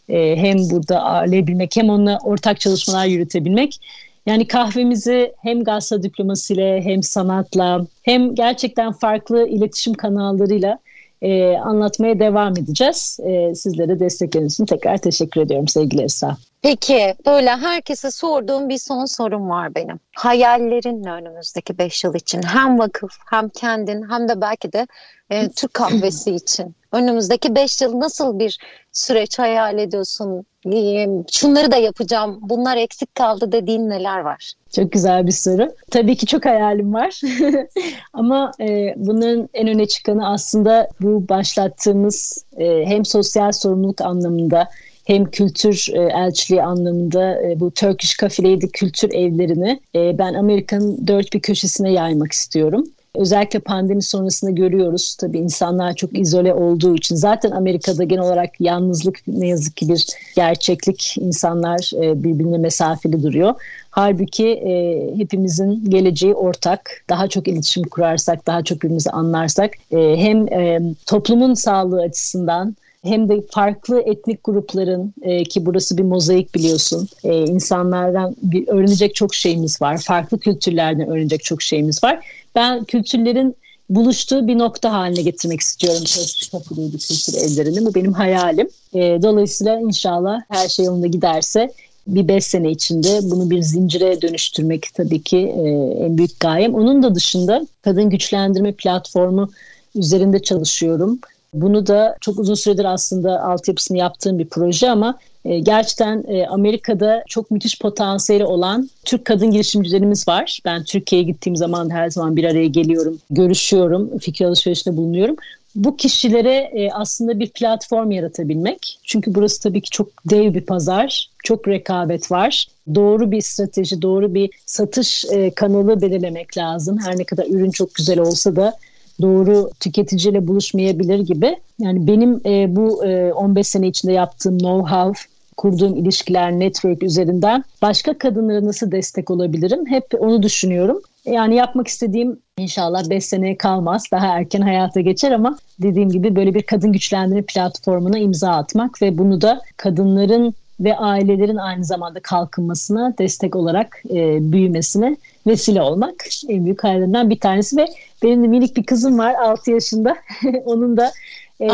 e, 0.09 0.35
hem 0.37 0.69
burada 0.69 1.03
ağırlayabilmek 1.03 1.75
hem 1.75 1.89
onunla 1.89 2.19
ortak 2.23 2.59
çalışmalar 2.59 3.05
yürütebilmek. 3.05 3.79
Yani 4.25 4.47
kahvemizi 4.47 5.33
hem 5.41 5.63
gazete 5.63 6.03
diplomasıyla 6.03 6.81
hem 6.81 7.03
sanatla 7.03 7.85
hem 8.03 8.35
gerçekten 8.35 8.91
farklı 8.91 9.47
iletişim 9.47 9.93
kanallarıyla 9.93 10.79
e, 11.21 11.57
anlatmaya 11.57 12.19
devam 12.19 12.51
edeceğiz. 12.51 13.19
E, 13.23 13.55
sizlere 13.55 13.99
destekleriniz 13.99 14.53
için 14.53 14.65
tekrar 14.65 14.97
teşekkür 14.97 15.41
ediyorum 15.41 15.67
sevgili 15.67 16.03
Esra. 16.03 16.37
Peki 16.61 17.15
böyle 17.25 17.49
herkese 17.49 18.11
sorduğum 18.11 18.69
bir 18.69 18.77
son 18.77 19.05
sorum 19.05 19.49
var 19.49 19.75
benim. 19.75 19.99
Hayallerin 20.15 21.03
önümüzdeki 21.03 21.77
5 21.77 22.03
yıl 22.03 22.15
için 22.15 22.41
hem 22.43 22.79
vakıf 22.79 23.11
hem 23.29 23.49
kendin 23.49 24.09
hem 24.09 24.27
de 24.27 24.41
belki 24.41 24.73
de 24.73 24.87
e, 25.29 25.49
Türk 25.49 25.73
kahvesi 25.73 26.31
için 26.31 26.75
önümüzdeki 26.91 27.55
5 27.55 27.81
yıl 27.81 27.99
nasıl 27.99 28.39
bir 28.39 28.59
süreç 28.91 29.39
hayal 29.39 29.77
ediyorsun? 29.77 30.45
E, 30.73 31.07
şunları 31.31 31.71
da 31.71 31.75
yapacağım 31.75 32.39
bunlar 32.41 32.77
eksik 32.77 33.15
kaldı 33.15 33.51
dediğin 33.51 33.89
neler 33.89 34.19
var? 34.19 34.53
Çok 34.75 34.91
güzel 34.91 35.27
bir 35.27 35.31
soru. 35.31 35.71
Tabii 35.91 36.15
ki 36.15 36.25
çok 36.25 36.45
hayalim 36.45 36.93
var. 36.93 37.21
Ama 38.13 38.51
e, 38.59 38.93
bunun 38.97 39.49
en 39.53 39.67
öne 39.67 39.87
çıkanı 39.87 40.29
aslında 40.29 40.89
bu 41.01 41.29
başlattığımız 41.29 42.45
e, 42.57 42.85
hem 42.85 43.05
sosyal 43.05 43.51
sorumluluk 43.51 44.01
anlamında 44.01 44.67
hem 45.05 45.25
kültür 45.25 45.87
e, 45.93 45.99
elçiliği 45.99 46.63
anlamında 46.63 47.41
e, 47.41 47.59
bu 47.59 47.71
Turkish 47.71 48.17
Cafe 48.17 48.43
Lady 48.43 48.67
kültür 48.67 49.13
evlerini 49.13 49.79
e, 49.95 50.17
ben 50.17 50.33
Amerika'nın 50.33 51.07
dört 51.07 51.33
bir 51.33 51.39
köşesine 51.39 51.91
yaymak 51.91 52.31
istiyorum. 52.31 52.85
Özellikle 53.15 53.59
pandemi 53.59 54.03
sonrasında 54.03 54.51
görüyoruz 54.51 55.15
tabii 55.15 55.37
insanlar 55.37 55.93
çok 55.93 56.19
izole 56.19 56.53
olduğu 56.53 56.95
için 56.95 57.15
zaten 57.15 57.51
Amerika'da 57.51 58.03
genel 58.03 58.23
olarak 58.23 58.61
yalnızlık 58.61 59.19
ne 59.27 59.47
yazık 59.47 59.77
ki 59.77 59.89
bir 59.89 60.07
gerçeklik 60.35 61.15
insanlar 61.17 62.03
e, 62.03 62.23
birbirine 62.23 62.57
mesafeli 62.57 63.23
duruyor. 63.23 63.53
Halbuki 63.89 64.47
e, 64.47 65.03
hepimizin 65.17 65.89
geleceği 65.89 66.33
ortak. 66.33 67.03
Daha 67.09 67.27
çok 67.27 67.47
iletişim 67.47 67.83
kurarsak, 67.83 68.47
daha 68.47 68.63
çok 68.63 68.77
birbirimizi 68.77 69.11
anlarsak 69.11 69.71
e, 69.91 70.15
hem 70.17 70.47
e, 70.53 70.81
toplumun 71.05 71.53
sağlığı 71.53 72.01
açısından 72.01 72.75
hem 73.03 73.29
de 73.29 73.41
farklı 73.49 74.01
etnik 74.01 74.43
grupların 74.43 75.13
e, 75.21 75.43
ki 75.43 75.65
burası 75.65 75.97
bir 75.97 76.03
mozaik 76.03 76.55
biliyorsun 76.55 77.07
e, 77.23 77.45
insanlardan 77.45 78.35
bir 78.41 78.67
öğrenecek 78.67 79.15
çok 79.15 79.35
şeyimiz 79.35 79.81
var. 79.81 79.97
Farklı 79.97 80.39
kültürlerden 80.39 81.09
öğrenecek 81.09 81.43
çok 81.43 81.61
şeyimiz 81.61 82.03
var. 82.03 82.25
Ben 82.55 82.83
kültürlerin 82.83 83.55
buluştuğu 83.89 84.47
bir 84.47 84.57
nokta 84.57 84.91
haline 84.93 85.21
getirmek 85.21 85.59
istiyorum 85.59 86.03
Köprülüydü 86.51 86.97
kültür 86.97 87.33
evlerini. 87.33 87.85
Bu 87.85 87.95
benim 87.95 88.13
hayalim. 88.13 88.69
E, 88.93 88.99
dolayısıyla 88.99 89.79
inşallah 89.79 90.41
her 90.49 90.69
şey 90.69 90.85
yolunda 90.85 91.07
giderse 91.07 91.73
bir 92.07 92.27
beş 92.27 92.45
sene 92.45 92.71
içinde 92.71 93.19
bunu 93.23 93.49
bir 93.49 93.61
zincire 93.61 94.21
dönüştürmek 94.21 94.87
tabii 94.93 95.21
ki 95.21 95.37
e, 95.37 95.61
en 96.05 96.17
büyük 96.17 96.39
gayem. 96.39 96.73
Onun 96.73 97.03
da 97.03 97.15
dışında 97.15 97.67
kadın 97.81 98.09
güçlendirme 98.09 98.71
platformu 98.71 99.49
üzerinde 99.95 100.41
çalışıyorum. 100.41 101.19
Bunu 101.53 101.87
da 101.87 102.17
çok 102.21 102.39
uzun 102.39 102.53
süredir 102.53 102.85
aslında 102.85 103.43
altyapısını 103.43 103.97
yaptığım 103.97 104.39
bir 104.39 104.49
proje 104.49 104.89
ama 104.89 105.19
e, 105.45 105.59
gerçekten 105.59 106.23
e, 106.27 106.47
Amerika'da 106.47 107.23
çok 107.27 107.51
müthiş 107.51 107.79
potansiyeli 107.79 108.45
olan 108.45 108.89
Türk 109.05 109.25
kadın 109.25 109.51
girişimcilerimiz 109.51 110.27
var. 110.27 110.59
Ben 110.65 110.83
Türkiye'ye 110.83 111.27
gittiğim 111.27 111.55
zaman 111.55 111.89
her 111.89 112.09
zaman 112.09 112.35
bir 112.35 112.43
araya 112.43 112.67
geliyorum, 112.67 113.19
görüşüyorum, 113.29 114.19
fikir 114.19 114.45
alışverişinde 114.45 114.97
bulunuyorum. 114.97 115.35
Bu 115.75 115.97
kişilere 115.97 116.71
e, 116.73 116.91
aslında 116.91 117.39
bir 117.39 117.49
platform 117.49 118.11
yaratabilmek. 118.11 118.99
Çünkü 119.03 119.35
burası 119.35 119.61
tabii 119.63 119.81
ki 119.81 119.89
çok 119.89 120.07
dev 120.29 120.53
bir 120.53 120.61
pazar, 120.61 121.29
çok 121.43 121.67
rekabet 121.67 122.31
var. 122.31 122.67
Doğru 122.95 123.31
bir 123.31 123.41
strateji, 123.41 124.01
doğru 124.01 124.33
bir 124.33 124.49
satış 124.65 125.25
kanalı 125.55 126.01
belirlemek 126.01 126.57
lazım. 126.57 126.97
Her 127.05 127.17
ne 127.17 127.23
kadar 127.23 127.45
ürün 127.45 127.71
çok 127.71 127.95
güzel 127.95 128.19
olsa 128.19 128.55
da 128.55 128.73
doğru 129.21 129.69
tüketiciyle 129.79 130.47
buluşmayabilir 130.47 131.19
gibi. 131.19 131.57
Yani 131.79 132.07
benim 132.07 132.41
e, 132.45 132.75
bu 132.75 133.05
e, 133.05 133.33
15 133.33 133.67
sene 133.67 133.87
içinde 133.87 134.13
yaptığım 134.13 134.57
know-how, 134.57 135.15
kurduğum 135.57 135.95
ilişkiler, 135.95 136.51
network 136.51 137.03
üzerinden 137.03 137.63
başka 137.81 138.17
kadınlara 138.17 138.65
nasıl 138.65 138.91
destek 138.91 139.31
olabilirim? 139.31 139.85
Hep 139.87 140.05
onu 140.19 140.43
düşünüyorum. 140.43 141.01
Yani 141.25 141.55
yapmak 141.55 141.87
istediğim 141.87 142.39
inşallah 142.57 143.09
5 143.09 143.25
seneye 143.25 143.57
kalmaz. 143.57 144.03
Daha 144.11 144.27
erken 144.27 144.61
hayata 144.61 145.01
geçer 145.01 145.31
ama 145.31 145.57
dediğim 145.79 146.09
gibi 146.09 146.35
böyle 146.35 146.53
bir 146.53 146.63
kadın 146.63 146.91
güçlendirme 146.91 147.41
platformuna 147.41 148.19
imza 148.19 148.51
atmak 148.51 149.01
ve 149.01 149.17
bunu 149.17 149.41
da 149.41 149.61
kadınların 149.77 150.53
ve 150.81 150.97
ailelerin 150.97 151.57
aynı 151.57 151.83
zamanda 151.83 152.19
kalkınmasına 152.19 153.13
destek 153.17 153.55
olarak 153.55 154.03
e, 154.09 154.51
büyümesine 154.51 155.17
vesile 155.47 155.81
olmak 155.81 156.15
en 156.49 156.65
büyük 156.65 156.83
hayallerinden 156.83 157.29
bir 157.29 157.39
tanesi 157.39 157.77
ve 157.77 157.87
benim 158.23 158.43
de 158.43 158.47
minik 158.47 158.77
bir 158.77 158.83
kızım 158.83 159.19
var 159.19 159.33
6 159.33 159.71
yaşında. 159.71 160.17
Onun 160.65 160.97
da 160.97 161.11
e, 161.59 161.67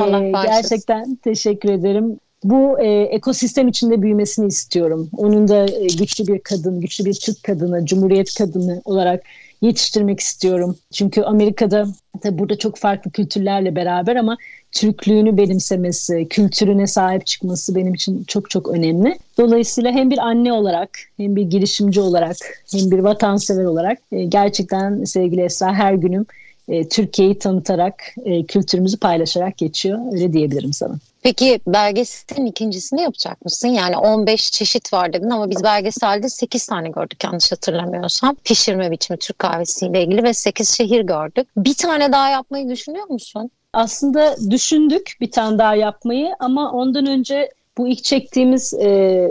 gerçekten 0.45 1.15
teşekkür 1.15 1.69
ederim. 1.69 2.19
Bu 2.43 2.79
e, 2.79 3.01
ekosistem 3.01 3.67
içinde 3.67 4.01
büyümesini 4.01 4.47
istiyorum. 4.47 5.09
Onun 5.17 5.47
da 5.47 5.65
e, 5.65 5.87
güçlü 5.87 6.27
bir 6.27 6.39
kadın, 6.39 6.81
güçlü 6.81 7.05
bir 7.05 7.13
Türk 7.13 7.43
kadını, 7.43 7.85
Cumhuriyet 7.85 8.33
kadını 8.33 8.81
olarak 8.85 9.23
yetiştirmek 9.61 10.19
istiyorum. 10.19 10.75
Çünkü 10.93 11.21
Amerika'da 11.21 11.87
tabi 12.21 12.39
burada 12.39 12.57
çok 12.57 12.77
farklı 12.77 13.11
kültürlerle 13.11 13.75
beraber 13.75 14.15
ama 14.15 14.37
Türklüğünü 14.71 15.37
benimsemesi, 15.37 16.27
kültürüne 16.29 16.87
sahip 16.87 17.25
çıkması 17.25 17.75
benim 17.75 17.93
için 17.93 18.23
çok 18.23 18.49
çok 18.49 18.67
önemli. 18.67 19.17
Dolayısıyla 19.37 19.91
hem 19.91 20.11
bir 20.11 20.17
anne 20.17 20.53
olarak, 20.53 20.89
hem 21.17 21.35
bir 21.35 21.41
girişimci 21.41 22.01
olarak, 22.01 22.37
hem 22.71 22.91
bir 22.91 22.99
vatansever 22.99 23.63
olarak 23.63 23.97
e, 24.11 24.25
gerçekten 24.25 25.03
sevgili 25.03 25.41
Esra 25.41 25.73
her 25.73 25.93
günüm 25.93 26.25
e, 26.67 26.87
Türkiye'yi 26.87 27.39
tanıtarak, 27.39 28.03
e, 28.25 28.43
kültürümüzü 28.43 28.97
paylaşarak 28.97 29.57
geçiyor. 29.57 29.99
Öyle 30.13 30.33
diyebilirim 30.33 30.73
sana. 30.73 30.95
Peki 31.23 31.59
belgeselin 31.67 32.45
ikincisini 32.45 33.01
yapacak 33.01 33.45
mısın? 33.45 33.67
Yani 33.67 33.97
15 33.97 34.51
çeşit 34.51 34.93
var 34.93 35.13
dedin 35.13 35.29
ama 35.29 35.49
biz 35.49 35.63
belgeselde 35.63 36.29
8 36.29 36.65
tane 36.65 36.89
gördük 36.89 37.23
yanlış 37.23 37.51
hatırlamıyorsam. 37.51 38.35
Pişirme 38.43 38.91
biçimi 38.91 39.19
Türk 39.19 39.39
kahvesiyle 39.39 40.03
ilgili 40.03 40.23
ve 40.23 40.33
8 40.33 40.69
şehir 40.77 41.01
gördük. 41.01 41.47
Bir 41.57 41.73
tane 41.73 42.11
daha 42.11 42.29
yapmayı 42.29 42.69
düşünüyor 42.69 43.09
musun? 43.09 43.51
Aslında 43.73 44.35
düşündük 44.51 45.17
bir 45.21 45.31
tane 45.31 45.57
daha 45.57 45.75
yapmayı 45.75 46.29
ama 46.39 46.71
ondan 46.71 47.05
önce 47.05 47.51
bu 47.77 47.87
ilk 47.87 48.03
çektiğimiz 48.03 48.73
e, 48.73 49.27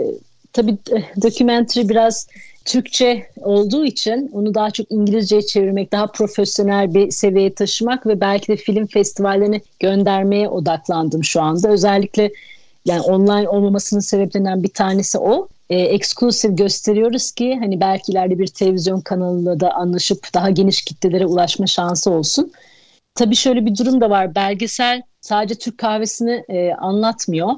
tabii 0.53 0.71
e, 0.71 1.21
dokümenteri 1.21 1.89
biraz 1.89 2.27
Türkçe 2.67 3.27
olduğu 3.37 3.85
için 3.85 4.29
onu 4.33 4.53
daha 4.53 4.71
çok 4.71 4.91
İngilizceye 4.91 5.41
çevirmek, 5.41 5.91
daha 5.91 6.07
profesyonel 6.07 6.93
bir 6.93 7.11
seviyeye 7.11 7.53
taşımak 7.53 8.07
ve 8.07 8.21
belki 8.21 8.47
de 8.47 8.55
film 8.55 8.87
festivallerine 8.87 9.61
göndermeye 9.79 10.49
odaklandım 10.49 11.23
şu 11.23 11.41
anda. 11.41 11.69
Özellikle 11.69 12.31
yani 12.85 13.01
online 13.01 13.49
olmamasının 13.49 14.01
sebeplerinden 14.01 14.63
bir 14.63 14.73
tanesi 14.73 15.17
o. 15.17 15.47
E, 15.69 15.79
exclusive 15.79 16.53
gösteriyoruz 16.53 17.31
ki 17.31 17.57
hani 17.59 17.79
belki 17.79 18.11
ileride 18.11 18.39
bir 18.39 18.47
televizyon 18.47 19.01
kanalıyla 19.01 19.59
da 19.59 19.71
anlaşıp 19.71 20.33
daha 20.33 20.49
geniş 20.49 20.81
kitlelere 20.81 21.25
ulaşma 21.25 21.67
şansı 21.67 22.11
olsun. 22.11 22.51
Tabii 23.15 23.35
şöyle 23.35 23.65
bir 23.65 23.77
durum 23.77 24.01
da 24.01 24.09
var. 24.09 24.35
Belgesel 24.35 25.01
sadece 25.21 25.55
Türk 25.55 25.77
kahvesini 25.77 26.43
e, 26.49 26.73
anlatmıyor. 26.73 27.49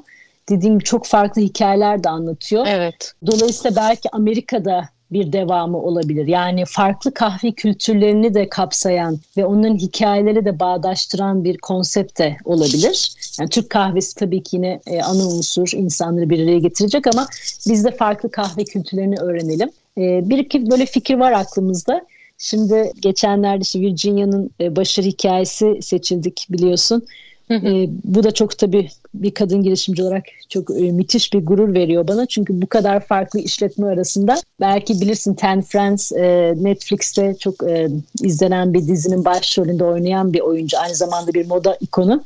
Dediğim 0.48 0.74
gibi 0.74 0.84
çok 0.84 1.06
farklı 1.06 1.42
hikayeler 1.42 2.04
de 2.04 2.08
anlatıyor. 2.08 2.66
Evet. 2.68 3.12
Dolayısıyla 3.26 3.76
belki 3.76 4.08
Amerika'da 4.12 4.88
bir 5.12 5.32
devamı 5.32 5.78
olabilir. 5.78 6.26
Yani 6.26 6.64
farklı 6.66 7.14
kahve 7.14 7.52
kültürlerini 7.52 8.34
de 8.34 8.48
kapsayan 8.48 9.18
ve 9.36 9.46
onların 9.46 9.76
hikayeleri 9.76 10.44
de 10.44 10.60
bağdaştıran 10.60 11.44
bir 11.44 11.58
konsept 11.58 12.18
de 12.18 12.36
olabilir. 12.44 13.12
Yani 13.40 13.50
Türk 13.50 13.70
kahvesi 13.70 14.14
tabii 14.14 14.42
ki 14.42 14.56
yine 14.56 14.80
e, 14.86 15.02
ana 15.02 15.26
unsur 15.26 15.70
insanları 15.72 16.30
bir 16.30 16.44
araya 16.44 16.58
getirecek 16.58 17.06
ama 17.06 17.26
biz 17.68 17.84
de 17.84 17.90
farklı 17.90 18.30
kahve 18.30 18.64
kültürlerini 18.64 19.16
öğrenelim. 19.20 19.70
E, 19.98 20.30
bir 20.30 20.38
iki 20.38 20.70
böyle 20.70 20.86
fikir 20.86 21.14
var 21.14 21.32
aklımızda. 21.32 22.06
Şimdi 22.38 22.92
geçenlerde 23.00 23.62
işte 23.62 23.80
Virginia'nın 23.80 24.50
e, 24.60 24.76
başarı 24.76 25.06
hikayesi 25.06 25.78
seçildik 25.82 26.46
biliyorsun. 26.50 27.06
E, 27.50 27.88
bu 28.04 28.22
da 28.22 28.30
çok 28.30 28.58
tabii 28.58 28.88
bir 29.14 29.30
kadın 29.30 29.62
girişimci 29.62 30.02
olarak 30.02 30.24
çok 30.48 30.70
e, 30.70 30.92
müthiş 30.92 31.32
bir 31.32 31.46
gurur 31.46 31.74
veriyor 31.74 32.08
bana. 32.08 32.26
Çünkü 32.26 32.62
bu 32.62 32.66
kadar 32.66 33.00
farklı 33.00 33.40
işletme 33.40 33.86
arasında 33.86 34.36
belki 34.60 35.00
bilirsin 35.00 35.34
Ten 35.34 35.62
Friends 35.62 36.12
e, 36.12 36.54
Netflix'te 36.56 37.34
çok 37.38 37.62
e, 37.62 37.88
izlenen 38.22 38.74
bir 38.74 38.86
dizinin 38.86 39.24
başrolünde 39.24 39.84
oynayan 39.84 40.32
bir 40.32 40.40
oyuncu. 40.40 40.78
Aynı 40.78 40.94
zamanda 40.94 41.34
bir 41.34 41.46
moda 41.46 41.76
ikonu. 41.80 42.24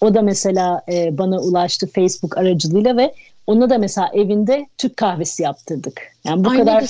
O 0.00 0.14
da 0.14 0.22
mesela 0.22 0.82
e, 0.92 1.18
bana 1.18 1.40
ulaştı 1.40 1.86
Facebook 1.86 2.38
aracılığıyla 2.38 2.96
ve 2.96 3.14
ona 3.46 3.70
da 3.70 3.78
mesela 3.78 4.10
evinde 4.14 4.66
Türk 4.78 4.96
kahvesi 4.96 5.42
yaptırdık. 5.42 6.02
Yani 6.24 6.44
bu 6.44 6.50
Ay 6.50 6.58
kadar 6.58 6.84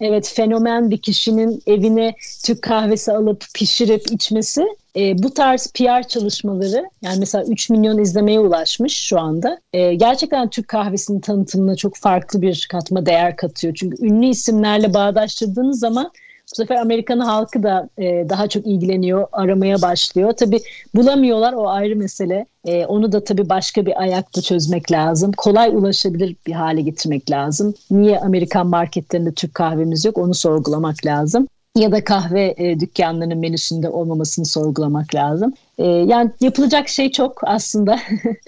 evet 0.00 0.32
fenomen 0.34 0.90
bir 0.90 0.98
kişinin 0.98 1.62
evine 1.66 2.14
Türk 2.44 2.62
kahvesi 2.62 3.12
alıp 3.12 3.44
pişirip 3.54 4.10
içmesi 4.10 4.66
e, 4.96 5.22
bu 5.22 5.34
tarz 5.34 5.72
PR 5.72 6.08
çalışmaları 6.08 6.84
yani 7.02 7.18
mesela 7.18 7.44
3 7.44 7.70
milyon 7.70 7.98
izlemeye 7.98 8.40
ulaşmış 8.40 8.96
şu 8.96 9.20
anda. 9.20 9.58
E, 9.72 9.94
gerçekten 9.94 10.50
Türk 10.50 10.68
kahvesinin 10.68 11.20
tanıtımına 11.20 11.76
çok 11.76 11.96
farklı 11.96 12.42
bir 12.42 12.68
katma 12.70 13.06
değer 13.06 13.36
katıyor. 13.36 13.74
Çünkü 13.74 14.06
ünlü 14.06 14.26
isimlerle 14.26 14.94
bağdaştırdığınız 14.94 15.78
zaman 15.78 16.10
bu 16.52 16.56
sefer 16.56 16.76
Amerikan 16.76 17.18
halkı 17.18 17.62
da 17.62 17.88
e, 17.98 18.28
daha 18.28 18.48
çok 18.48 18.66
ilgileniyor, 18.66 19.26
aramaya 19.32 19.82
başlıyor. 19.82 20.32
Tabii 20.32 20.60
bulamıyorlar 20.94 21.52
o 21.52 21.68
ayrı 21.68 21.96
mesele. 21.96 22.46
E, 22.64 22.86
onu 22.86 23.12
da 23.12 23.24
tabii 23.24 23.48
başka 23.48 23.86
bir 23.86 24.00
ayakta 24.00 24.42
çözmek 24.42 24.92
lazım. 24.92 25.32
Kolay 25.36 25.68
ulaşabilir 25.68 26.36
bir 26.46 26.52
hale 26.52 26.80
getirmek 26.80 27.30
lazım. 27.30 27.74
Niye 27.90 28.18
Amerikan 28.18 28.66
marketlerinde 28.66 29.32
Türk 29.32 29.54
kahvemiz 29.54 30.04
yok 30.04 30.18
onu 30.18 30.34
sorgulamak 30.34 31.06
lazım 31.06 31.48
ya 31.76 31.92
da 31.92 32.04
kahve 32.04 32.54
e, 32.56 32.80
dükkanlarının 32.80 33.38
menüsünde 33.38 33.88
olmamasını 33.88 34.44
sorgulamak 34.44 35.14
lazım. 35.14 35.52
E, 35.78 35.86
yani 35.86 36.30
yapılacak 36.40 36.88
şey 36.88 37.12
çok 37.12 37.40
aslında. 37.44 37.98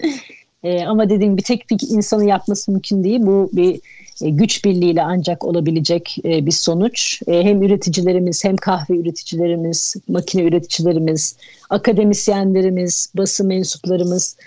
e, 0.63 0.85
ama 0.85 1.09
dediğim 1.09 1.37
bir 1.37 1.43
tek 1.43 1.69
bir 1.69 1.79
insanın 1.89 2.23
yapması 2.23 2.71
mümkün 2.71 3.03
değil. 3.03 3.19
Bu 3.21 3.49
bir 3.53 3.81
güç 4.21 4.65
birliğiyle 4.65 5.03
ancak 5.03 5.43
olabilecek 5.43 6.17
e, 6.25 6.45
bir 6.45 6.51
sonuç. 6.51 7.21
E, 7.27 7.43
hem 7.43 7.63
üreticilerimiz 7.63 8.43
hem 8.43 8.55
kahve 8.55 8.95
üreticilerimiz, 8.97 9.95
makine 10.07 10.43
üreticilerimiz, 10.43 11.35
akademisyenlerimiz, 11.69 13.09
basın 13.17 13.47
mensuplarımız 13.47 14.37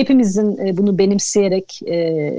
hepimizin 0.00 0.66
e, 0.66 0.76
bunu 0.76 0.98
benimseyerek 0.98 1.80
e, 1.86 1.96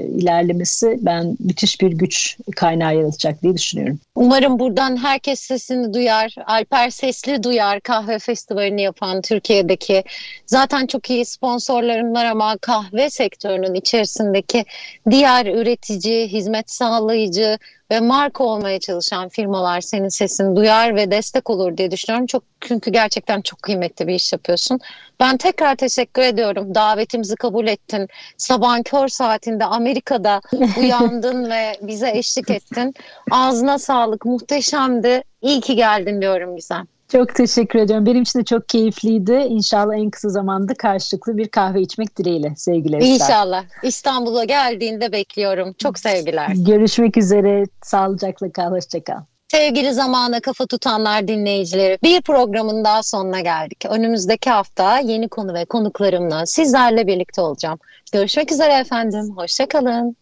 ilerlemesi 0.08 0.98
ben 1.00 1.36
müthiş 1.40 1.80
bir 1.80 1.92
güç 1.92 2.36
kaynağı 2.56 2.96
yaratacak 2.96 3.42
diye 3.42 3.54
düşünüyorum. 3.54 3.98
Umarım 4.14 4.58
buradan 4.58 4.96
herkes 4.96 5.40
sesini 5.40 5.94
duyar. 5.94 6.34
Alper 6.46 6.90
Sesli 6.90 7.42
duyar 7.42 7.80
kahve 7.80 8.18
festivalini 8.18 8.82
yapan 8.82 9.22
Türkiye'deki. 9.22 10.04
Zaten 10.46 10.86
çok 10.86 11.10
iyi 11.10 11.24
sponsorlarım 11.26 12.14
var 12.14 12.24
ama 12.24 12.58
kahve 12.58 13.10
sektörünün 13.10 13.74
içerisindeki 13.74 14.64
diğer 15.10 15.46
üretici, 15.46 16.28
hizmet 16.28 16.70
sağlayıcı, 16.70 17.58
ve 17.90 18.00
marka 18.00 18.44
olmaya 18.44 18.80
çalışan 18.80 19.28
firmalar 19.28 19.80
senin 19.80 20.08
sesini 20.08 20.56
duyar 20.56 20.96
ve 20.96 21.10
destek 21.10 21.50
olur 21.50 21.76
diye 21.76 21.90
düşünüyorum. 21.90 22.26
Çok 22.26 22.42
çünkü 22.60 22.90
gerçekten 22.90 23.40
çok 23.40 23.62
kıymetli 23.62 24.06
bir 24.06 24.14
iş 24.14 24.32
yapıyorsun. 24.32 24.80
Ben 25.20 25.36
tekrar 25.36 25.76
teşekkür 25.76 26.22
ediyorum. 26.22 26.74
Davetimizi 26.74 27.36
kabul 27.36 27.66
ettin. 27.66 28.08
Sabahın 28.36 28.82
kör 28.82 29.08
saatinde 29.08 29.64
Amerika'da 29.64 30.40
uyandın 30.78 31.50
ve 31.50 31.72
bize 31.82 32.10
eşlik 32.10 32.50
ettin. 32.50 32.94
Ağzına 33.30 33.78
sağlık. 33.78 34.24
Muhteşemdi. 34.24 35.22
İyi 35.42 35.60
ki 35.60 35.76
geldin 35.76 36.20
diyorum 36.20 36.56
Gizem. 36.56 36.86
Çok 37.12 37.34
teşekkür 37.34 37.78
ediyorum. 37.78 38.06
Benim 38.06 38.22
için 38.22 38.38
de 38.38 38.44
çok 38.44 38.68
keyifliydi. 38.68 39.32
İnşallah 39.32 39.94
en 39.94 40.10
kısa 40.10 40.28
zamanda 40.28 40.74
karşılıklı 40.74 41.36
bir 41.36 41.48
kahve 41.48 41.80
içmek 41.80 42.16
dileğiyle 42.18 42.52
sevgiler. 42.56 43.00
İnşallah. 43.00 43.64
İstanbul'a 43.82 44.44
geldiğinde 44.44 45.12
bekliyorum. 45.12 45.72
Çok 45.72 45.98
sevgiler. 45.98 46.48
Görüşmek 46.54 47.16
üzere. 47.16 47.64
Sağlıcakla 47.82 48.52
kal. 48.52 48.70
Hoşçakal. 48.70 49.20
Sevgili 49.48 49.92
zamana 49.94 50.40
kafa 50.40 50.66
tutanlar 50.66 51.28
dinleyicileri 51.28 51.98
bir 52.02 52.22
programın 52.22 52.84
daha 52.84 53.02
sonuna 53.02 53.40
geldik. 53.40 53.84
Önümüzdeki 53.88 54.50
hafta 54.50 54.98
yeni 54.98 55.28
konu 55.28 55.54
ve 55.54 55.64
konuklarımla 55.64 56.46
sizlerle 56.46 57.06
birlikte 57.06 57.40
olacağım. 57.40 57.78
Görüşmek 58.12 58.52
üzere 58.52 58.72
efendim. 58.72 59.36
Hoşçakalın. 59.36 60.16